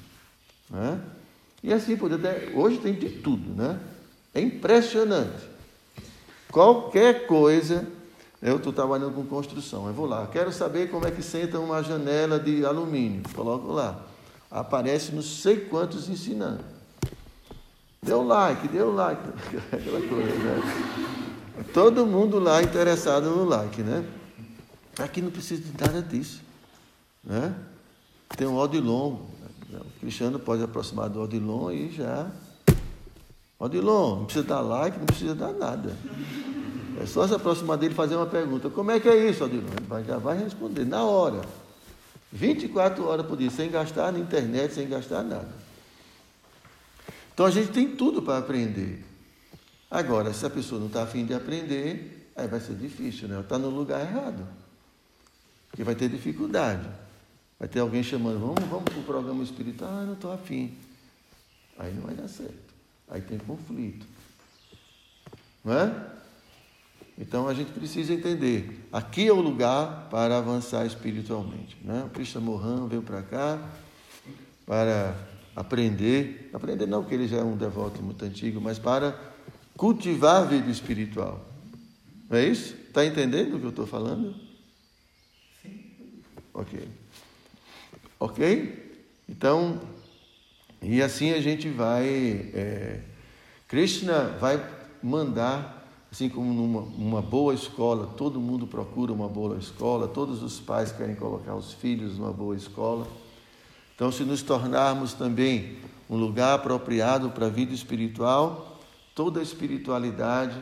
Né? 0.69 0.99
E 1.63 1.73
assim, 1.73 1.97
até, 2.13 2.51
hoje 2.53 2.77
tem 2.77 2.93
de 2.93 3.09
tudo, 3.09 3.53
né? 3.55 3.79
É 4.33 4.41
impressionante. 4.41 5.47
Qualquer 6.51 7.27
coisa, 7.27 7.87
eu 8.41 8.57
estou 8.57 8.71
trabalhando 8.71 9.13
com 9.13 9.25
construção, 9.25 9.87
eu 9.87 9.93
vou 9.93 10.05
lá, 10.05 10.27
quero 10.27 10.51
saber 10.51 10.89
como 10.89 11.07
é 11.07 11.11
que 11.11 11.21
senta 11.21 11.59
uma 11.59 11.83
janela 11.83 12.39
de 12.39 12.65
alumínio, 12.65 13.23
coloco 13.33 13.71
lá. 13.71 14.05
Aparece 14.49 15.13
não 15.13 15.21
sei 15.21 15.57
quantos 15.61 16.07
ensinando. 16.07 16.63
Deu 18.01 18.23
like, 18.23 18.67
deu 18.67 18.93
like, 18.93 19.21
aquela 19.73 19.99
coisa, 20.07 20.35
né? 20.35 20.93
Todo 21.73 22.05
mundo 22.05 22.39
lá 22.39 22.61
interessado 22.61 23.29
no 23.29 23.43
like, 23.43 23.81
né? 23.81 24.05
Aqui 24.99 25.21
não 25.21 25.31
precisa 25.31 25.61
de 25.61 25.71
nada 25.79 26.01
disso. 26.01 26.41
Né? 27.23 27.53
Tem 28.35 28.47
um 28.47 28.55
Odilon. 28.55 29.17
O 29.73 29.99
cristiano 29.99 30.39
pode 30.39 30.63
aproximar 30.63 31.09
do 31.09 31.21
Odilon 31.21 31.71
e 31.71 31.91
já. 31.91 32.31
Odilon, 33.59 34.17
não 34.17 34.25
precisa 34.25 34.45
dar 34.45 34.61
like, 34.61 34.97
não 34.97 35.05
precisa 35.05 35.35
dar 35.35 35.51
nada. 35.51 35.97
É 37.01 37.05
só 37.05 37.27
se 37.27 37.33
aproximar 37.33 37.77
dele 37.77 37.93
e 37.93 37.95
fazer 37.95 38.15
uma 38.15 38.25
pergunta. 38.25 38.69
Como 38.69 38.91
é 38.91 38.99
que 38.99 39.09
é 39.09 39.29
isso, 39.29 39.43
Odilon? 39.43 39.67
Ele 39.77 39.87
vai, 39.87 40.03
já 40.03 40.17
vai 40.17 40.37
responder 40.37 40.85
na 40.85 41.03
hora. 41.03 41.41
24 42.31 43.05
horas 43.05 43.25
por 43.25 43.37
dia, 43.37 43.49
sem 43.49 43.69
gastar 43.69 44.11
na 44.11 44.19
internet, 44.19 44.73
sem 44.73 44.87
gastar 44.87 45.23
nada. 45.23 45.49
Então 47.33 47.45
a 47.45 47.51
gente 47.51 47.71
tem 47.71 47.95
tudo 47.95 48.21
para 48.21 48.37
aprender. 48.37 49.05
Agora, 49.91 50.33
se 50.33 50.45
a 50.45 50.49
pessoa 50.49 50.79
não 50.79 50.87
está 50.87 51.03
afim 51.03 51.25
de 51.25 51.33
aprender, 51.33 52.31
aí 52.35 52.47
vai 52.47 52.59
ser 52.59 52.75
difícil, 52.75 53.27
né? 53.27 53.39
Está 53.39 53.57
no 53.57 53.69
lugar 53.69 54.01
errado. 54.01 54.45
Porque 55.69 55.83
vai 55.83 55.95
ter 55.95 56.09
dificuldade. 56.09 56.87
Vai 57.59 57.67
ter 57.67 57.79
alguém 57.79 58.03
chamando, 58.03 58.39
vamos, 58.39 58.69
vamos 58.69 58.85
para 58.85 58.99
o 58.99 59.03
programa 59.03 59.43
espiritual, 59.43 59.91
ah, 59.91 60.03
não 60.03 60.13
estou 60.13 60.31
afim. 60.31 60.77
Aí 61.77 61.93
não 61.93 62.03
vai 62.03 62.15
dar 62.15 62.27
certo. 62.27 62.73
Aí 63.09 63.21
tem 63.21 63.37
conflito. 63.39 64.05
Não 65.63 65.73
é? 65.73 66.17
Então 67.17 67.47
a 67.47 67.53
gente 67.53 67.71
precisa 67.71 68.13
entender. 68.13 68.87
Aqui 68.91 69.27
é 69.27 69.31
o 69.31 69.41
lugar 69.41 70.07
para 70.09 70.37
avançar 70.37 70.85
espiritualmente. 70.85 71.75
Né? 71.83 72.03
O 72.05 72.09
Krishna 72.09 72.39
Mohan 72.39 72.87
veio 72.87 73.01
para 73.01 73.23
cá 73.23 73.59
para 74.65 75.15
aprender. 75.55 76.51
Aprender 76.53 76.85
não, 76.85 77.01
porque 77.01 77.15
ele 77.15 77.27
já 77.27 77.37
é 77.37 77.43
um 77.43 77.57
devoto 77.57 78.03
muito 78.03 78.23
antigo, 78.23 78.61
mas 78.61 78.77
para 78.77 79.19
cultivar 79.75 80.43
a 80.43 80.45
vida 80.45 80.69
espiritual. 80.69 81.43
Não 82.29 82.37
é 82.37 82.45
isso? 82.45 82.75
Está 82.75 83.03
entendendo 83.03 83.55
o 83.55 83.59
que 83.59 83.65
eu 83.65 83.71
estou 83.71 83.87
falando? 83.87 84.35
Sim. 85.61 85.79
Ok. 86.53 86.87
Ok? 88.19 89.01
Então, 89.29 89.79
e 90.81 91.01
assim 91.01 91.31
a 91.31 91.41
gente 91.41 91.69
vai. 91.69 92.07
É, 92.53 93.01
Krishna 93.67 94.37
vai 94.39 94.63
mandar, 95.03 95.87
assim 96.11 96.29
como 96.29 96.53
numa 96.53 96.81
uma 96.81 97.21
boa 97.21 97.53
escola, 97.53 98.07
todo 98.17 98.39
mundo 98.39 98.65
procura 98.65 99.11
uma 99.11 99.27
boa 99.27 99.57
escola, 99.57 100.07
todos 100.07 100.41
os 100.41 100.59
pais 100.59 100.91
querem 100.91 101.15
colocar 101.15 101.55
os 101.55 101.73
filhos 101.73 102.17
numa 102.17 102.31
boa 102.31 102.55
escola. 102.55 103.07
Então, 103.95 104.11
se 104.11 104.23
nos 104.23 104.41
tornarmos 104.41 105.13
também 105.13 105.77
um 106.09 106.15
lugar 106.15 106.55
apropriado 106.55 107.31
para 107.31 107.47
a 107.47 107.49
vida 107.49 107.73
espiritual, 107.73 108.79
toda 109.13 109.39
a 109.39 109.43
espiritualidade 109.43 110.59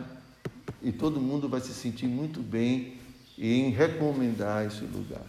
e 0.82 0.92
todo 0.92 1.20
mundo 1.20 1.48
vai 1.50 1.60
se 1.60 1.74
sentir 1.74 2.08
muito 2.08 2.40
bem 2.40 2.98
em 3.38 3.70
recomendar 3.70 4.66
esse 4.66 4.86
lugar. 4.86 5.26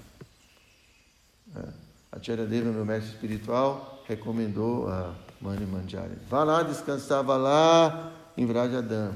É. 1.56 1.86
A 2.16 2.22
Charadeva, 2.22 2.72
meu 2.72 2.87
mestre 2.87 3.12
espiritual, 3.12 4.02
recomendou 4.09 4.88
a 4.88 5.12
Mani 5.38 5.66
Manjari. 5.66 6.16
Vá 6.31 6.44
lá 6.44 6.62
descansar, 6.62 7.22
vá 7.22 7.37
lá 7.37 8.11
em 8.38 8.46
Vrajadama. 8.46 9.14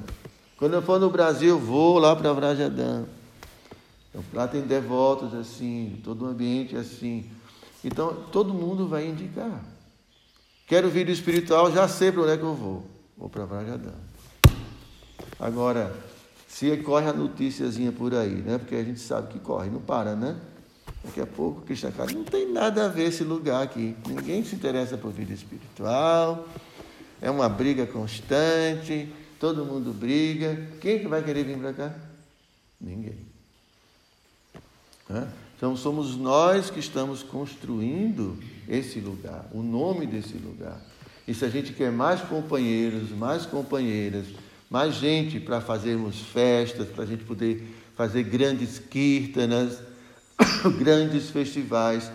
Quando 0.59 0.75
eu 0.75 0.83
for 0.83 1.01
no 1.01 1.09
Brasil, 1.09 1.59
vou 1.59 1.99
lá 1.99 2.15
para 2.15 2.31
Vrajadama. 2.35 3.09
Então, 4.11 4.23
lá 4.35 4.47
tem 4.47 4.61
devotos 4.61 5.33
assim, 5.33 5.99
todo 6.05 6.27
o 6.27 6.29
ambiente 6.29 6.77
assim. 6.77 7.25
Então, 7.83 8.15
todo 8.31 8.53
mundo 8.53 8.87
vai 8.87 9.07
indicar. 9.07 9.65
Quero 10.67 10.91
vídeo 10.91 11.13
espiritual, 11.13 11.73
já 11.73 11.89
sei 11.89 12.13
para 12.13 12.21
onde 12.21 12.33
é 12.33 12.37
que 12.37 12.43
eu 12.43 12.55
vou. 12.55 12.85
Vou 13.17 13.31
para 13.31 13.47
Vrajadama. 13.47 14.11
Agora, 15.39 15.91
se 16.47 16.77
corre 16.77 17.09
a 17.09 17.15
noticiazinha 17.15 17.93
por 17.93 18.15
aí, 18.15 18.43
né? 18.43 18.59
Porque 18.59 18.75
a 18.75 18.85
gente 18.85 19.01
sabe 19.01 19.33
que 19.33 19.39
corre, 19.39 19.71
não 19.71 19.81
para, 19.81 20.15
né? 20.15 20.37
Daqui 21.05 21.21
a 21.21 21.27
pouco, 21.27 21.63
Krishna 21.63 21.91
Kali 21.91 22.15
não 22.15 22.25
tem 22.25 22.53
nada 22.53 22.85
a 22.85 22.89
ver 22.89 23.09
esse 23.09 23.25
lugar 23.25 23.63
aqui. 23.63 23.97
Ninguém 24.07 24.45
se 24.45 24.55
interessa 24.55 24.99
por 24.99 25.11
vida 25.13 25.33
espiritual. 25.33 26.47
É 27.21 27.31
uma 27.31 27.49
briga 27.49 27.87
constante. 27.87 29.09
Todo 29.39 29.65
mundo 29.65 29.93
briga. 29.93 30.69
Quem 30.81 30.99
que 30.99 31.09
vai 31.09 31.23
querer 31.23 31.45
vir 31.45 31.59
para 31.59 31.73
cá? 31.73 31.95
Ninguém. 32.81 33.31
Então 35.57 35.77
somos 35.77 36.17
nós 36.17 36.71
que 36.71 36.79
estamos 36.79 37.23
construindo 37.23 38.39
esse 38.69 39.01
lugar, 39.01 39.47
o 39.53 39.63
nome 39.63 40.07
desse 40.07 40.35
lugar. 40.35 40.81
E 41.27 41.35
se 41.35 41.45
a 41.45 41.49
gente 41.49 41.73
quer 41.73 41.91
mais 41.91 42.21
companheiros, 42.23 43.11
mais 43.11 43.45
companheiras, 43.45 44.27
mais 44.71 44.95
gente 44.95 45.41
para 45.41 45.61
fazermos 45.61 46.21
festas, 46.21 46.89
para 46.89 47.05
a 47.05 47.07
gente 47.07 47.25
poder 47.25 47.63
fazer 47.97 48.23
grandes 48.23 48.79
kirtanas, 48.79 49.79
grandes 50.79 51.31
festivais, 51.31 52.11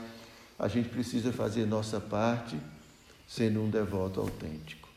a 0.58 0.68
gente 0.68 0.90
precisa 0.90 1.32
fazer 1.32 1.66
nossa 1.66 2.00
parte 2.00 2.58
sendo 3.28 3.62
um 3.62 3.70
devoto 3.70 4.20
autêntico, 4.20 4.88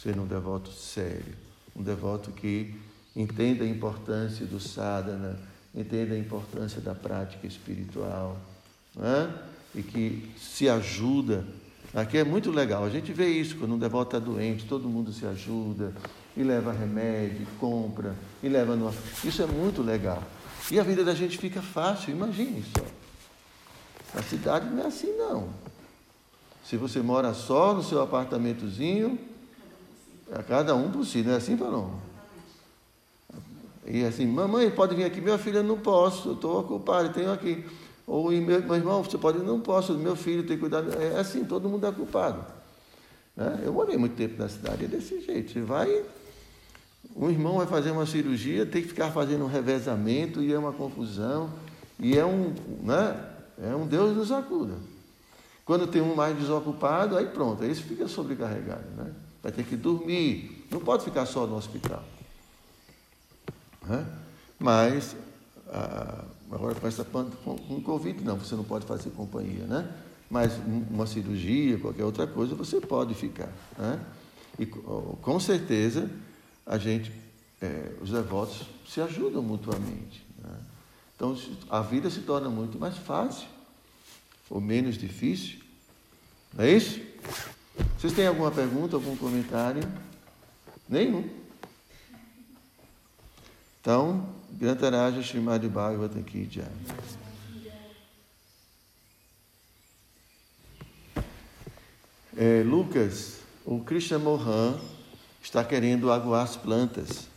sendo 0.00 0.22
um 0.22 0.26
devoto 0.26 0.70
sério, 0.70 1.34
um 1.76 1.82
devoto 1.82 2.30
que 2.30 2.74
entenda 3.14 3.64
a 3.64 3.68
importância 3.68 4.46
do 4.46 4.60
sadhana, 4.60 5.38
entenda 5.74 6.14
a 6.14 6.18
importância 6.18 6.80
da 6.80 6.94
prática 6.94 7.46
espiritual, 7.46 8.38
é? 8.98 9.28
e 9.74 9.82
que 9.82 10.30
se 10.36 10.68
ajuda 10.68 11.44
Aqui 11.94 12.16
é 12.16 12.24
muito 12.24 12.50
legal. 12.50 12.84
A 12.84 12.88
gente 12.88 13.12
vê 13.12 13.28
isso 13.28 13.56
quando 13.56 13.74
um 13.74 13.78
devoto 13.78 14.16
está 14.16 14.18
doente, 14.18 14.64
todo 14.64 14.88
mundo 14.88 15.12
se 15.12 15.26
ajuda, 15.26 15.92
e 16.34 16.42
leva 16.42 16.72
remédio, 16.72 17.46
compra, 17.60 18.14
e 18.42 18.48
leva 18.48 18.74
no. 18.74 18.92
Isso 19.22 19.42
é 19.42 19.46
muito 19.46 19.82
legal. 19.82 20.22
E 20.70 20.78
a 20.78 20.82
vida 20.82 21.04
da 21.04 21.14
gente 21.14 21.38
fica 21.38 21.60
fácil, 21.60 22.12
imagine 22.12 22.64
só. 22.76 24.18
A 24.18 24.22
cidade 24.22 24.68
não 24.70 24.82
é 24.82 24.86
assim 24.86 25.12
não. 25.16 25.48
Se 26.64 26.76
você 26.76 27.00
mora 27.00 27.34
só 27.34 27.74
no 27.74 27.82
seu 27.82 28.00
apartamentozinho, 28.00 29.18
é 30.30 30.42
cada 30.42 30.74
um 30.74 30.90
por 30.90 31.04
si, 31.04 31.22
não 31.22 31.32
é 31.32 31.36
assim, 31.36 31.56
não? 31.56 32.00
E 33.84 34.04
assim, 34.04 34.26
mamãe, 34.26 34.70
pode 34.70 34.94
vir 34.94 35.04
aqui, 35.04 35.20
minha 35.20 35.38
filha, 35.38 35.62
não 35.62 35.78
posso, 35.78 36.32
estou 36.32 36.60
ocupado, 36.60 37.12
tenho 37.12 37.32
aqui. 37.32 37.64
Ou 38.06 38.30
meu, 38.30 38.62
meu 38.62 38.74
irmão, 38.74 39.02
você 39.02 39.18
pode, 39.18 39.38
não 39.38 39.60
posso, 39.60 39.94
meu 39.94 40.16
filho 40.16 40.44
tem 40.44 40.58
cuidado. 40.58 40.92
É 40.98 41.18
assim, 41.18 41.44
todo 41.44 41.68
mundo 41.68 41.86
é 41.86 41.92
culpado. 41.92 42.44
Né? 43.36 43.62
Eu 43.64 43.72
morei 43.72 43.96
muito 43.96 44.14
tempo 44.14 44.40
na 44.40 44.48
cidade, 44.48 44.84
é 44.84 44.88
desse 44.88 45.20
jeito. 45.20 45.52
Você 45.52 45.60
vai, 45.60 46.04
um 47.14 47.30
irmão 47.30 47.58
vai 47.58 47.66
fazer 47.66 47.90
uma 47.90 48.06
cirurgia, 48.06 48.64
tem 48.64 48.82
que 48.82 48.88
ficar 48.88 49.10
fazendo 49.10 49.44
um 49.44 49.48
revezamento, 49.48 50.42
e 50.42 50.52
é 50.52 50.58
uma 50.58 50.72
confusão, 50.72 51.50
e 51.98 52.16
é 52.16 52.24
um, 52.24 52.54
né? 52.82 53.28
é 53.62 53.74
um 53.74 53.86
Deus 53.86 54.16
nos 54.16 54.32
acuda. 54.32 54.74
Quando 55.64 55.86
tem 55.86 56.02
um 56.02 56.14
mais 56.14 56.36
desocupado, 56.36 57.16
aí 57.16 57.26
pronto, 57.26 57.62
aí 57.62 57.74
fica 57.74 58.08
sobrecarregado. 58.08 58.84
Né? 58.96 59.12
Vai 59.42 59.52
ter 59.52 59.64
que 59.64 59.76
dormir, 59.76 60.66
não 60.70 60.80
pode 60.80 61.04
ficar 61.04 61.26
só 61.26 61.46
no 61.46 61.56
hospital. 61.56 62.02
Né? 63.86 64.06
Mas, 64.58 65.14
agora 66.50 66.74
com 66.74 66.86
essa 66.86 67.04
com, 67.04 67.56
com 67.56 67.80
Covid, 67.82 68.22
não, 68.24 68.36
você 68.36 68.54
não 68.54 68.64
pode 68.64 68.86
fazer 68.86 69.10
companhia, 69.10 69.64
né? 69.64 69.88
Mas 70.30 70.52
uma 70.90 71.06
cirurgia, 71.06 71.78
qualquer 71.78 72.04
outra 72.04 72.26
coisa, 72.26 72.54
você 72.54 72.80
pode 72.80 73.14
ficar. 73.14 73.52
Né? 73.76 74.00
E 74.58 74.64
com 74.64 75.38
certeza 75.38 76.08
a 76.66 76.78
gente, 76.78 77.12
é, 77.60 77.92
os 78.00 78.10
devotos 78.10 78.66
se 78.86 79.00
ajudam 79.00 79.42
mutuamente. 79.42 80.24
Né? 80.38 80.58
Então 81.16 81.36
a 81.68 81.80
vida 81.80 82.10
se 82.10 82.20
torna 82.20 82.48
muito 82.48 82.78
mais 82.78 82.96
fácil 82.96 83.48
ou 84.48 84.60
menos 84.60 84.96
difícil. 84.96 85.60
Não 86.52 86.64
é 86.64 86.70
isso? 86.70 87.00
Vocês 87.98 88.12
têm 88.12 88.26
alguma 88.26 88.50
pergunta, 88.50 88.96
algum 88.96 89.16
comentário? 89.16 89.82
Nenhum. 90.88 91.28
Então, 93.80 94.28
Grantaraja 94.52 95.20
Srimad 95.20 95.66
Bhagavatam 95.68 96.22
Ki 96.22 96.48
Jai. 96.50 96.66
É, 102.36 102.62
Lucas, 102.62 103.38
o 103.64 103.80
Krishna 103.80 104.18
Mohan 104.18 104.78
está 105.42 105.64
querendo 105.64 106.10
aguar 106.10 106.44
as 106.44 106.56
plantas. 106.56 107.28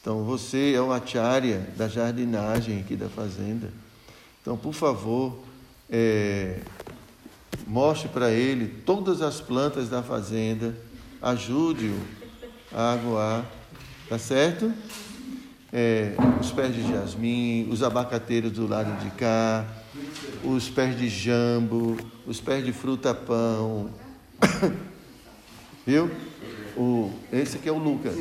Então, 0.00 0.24
você 0.24 0.72
é 0.74 0.80
o 0.80 0.92
acharya 0.92 1.68
da 1.76 1.86
jardinagem 1.86 2.80
aqui 2.80 2.96
da 2.96 3.08
fazenda. 3.08 3.70
Então, 4.40 4.56
por 4.56 4.72
favor, 4.72 5.38
é, 5.90 6.60
mostre 7.66 8.08
para 8.08 8.30
ele 8.30 8.82
todas 8.86 9.20
as 9.20 9.40
plantas 9.40 9.88
da 9.88 10.02
fazenda, 10.02 10.74
ajude-o 11.20 12.00
a 12.72 12.92
aguar, 12.92 13.44
tá 14.08 14.18
certo? 14.18 14.72
é, 15.72 16.14
os 16.40 16.50
pés 16.50 16.74
de 16.74 16.82
jasmim, 16.88 17.68
os 17.70 17.82
abacateiros 17.82 18.52
do 18.52 18.66
lado 18.66 18.92
de 19.02 19.10
cá, 19.10 19.64
os 20.44 20.68
pés 20.68 20.98
de 20.98 21.08
jambo, 21.08 21.96
os 22.26 22.40
pés 22.40 22.64
de 22.64 22.72
fruta-pão. 22.72 23.90
Viu? 25.86 26.10
O, 26.76 27.12
esse 27.32 27.56
aqui 27.56 27.68
é 27.68 27.72
o 27.72 27.78
Lucas. 27.78 28.16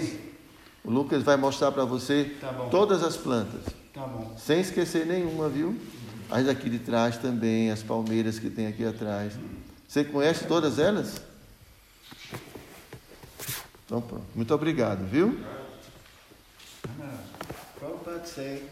O 0.84 0.90
Lucas 0.92 1.24
vai 1.24 1.38
mostrar 1.38 1.72
para 1.72 1.86
você 1.86 2.36
tá 2.40 2.52
todas 2.72 3.04
as 3.04 3.18
plantas. 3.18 3.62
Tá 3.94 4.08
sem 4.38 4.62
esquecer 4.62 5.06
nenhuma, 5.06 5.50
viu? 5.50 5.76
As 6.30 6.48
aqui 6.48 6.70
de 6.70 6.80
trás 6.80 7.18
também, 7.18 7.72
as 7.72 7.82
palmeiras 7.82 8.40
que 8.40 8.50
tem 8.50 8.68
aqui 8.68 8.86
atrás. 8.86 9.34
Você 9.88 10.04
conhece 10.04 10.46
todas 10.46 10.78
elas? 10.80 11.22
Então, 13.86 14.02
pronto. 14.02 14.26
Muito 14.36 14.54
obrigado, 14.54 15.04
viu? 15.06 15.40
Prabhupada 17.80 18.26
say, 18.26 18.64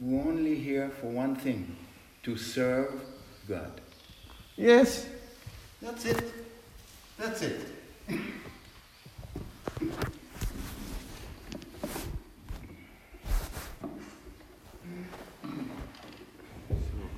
we're 0.00 0.20
only 0.28 0.54
here 0.54 0.90
for 1.00 1.06
one 1.06 1.36
thing, 1.36 1.76
to 2.22 2.36
serve 2.36 3.00
God. 3.46 3.80
Yes. 4.58 5.06
That's 5.80 6.04
it. 6.04 6.24
That's 7.16 7.42
it. 7.42 7.60
Thank 9.80 10.14
you. 10.14 10.19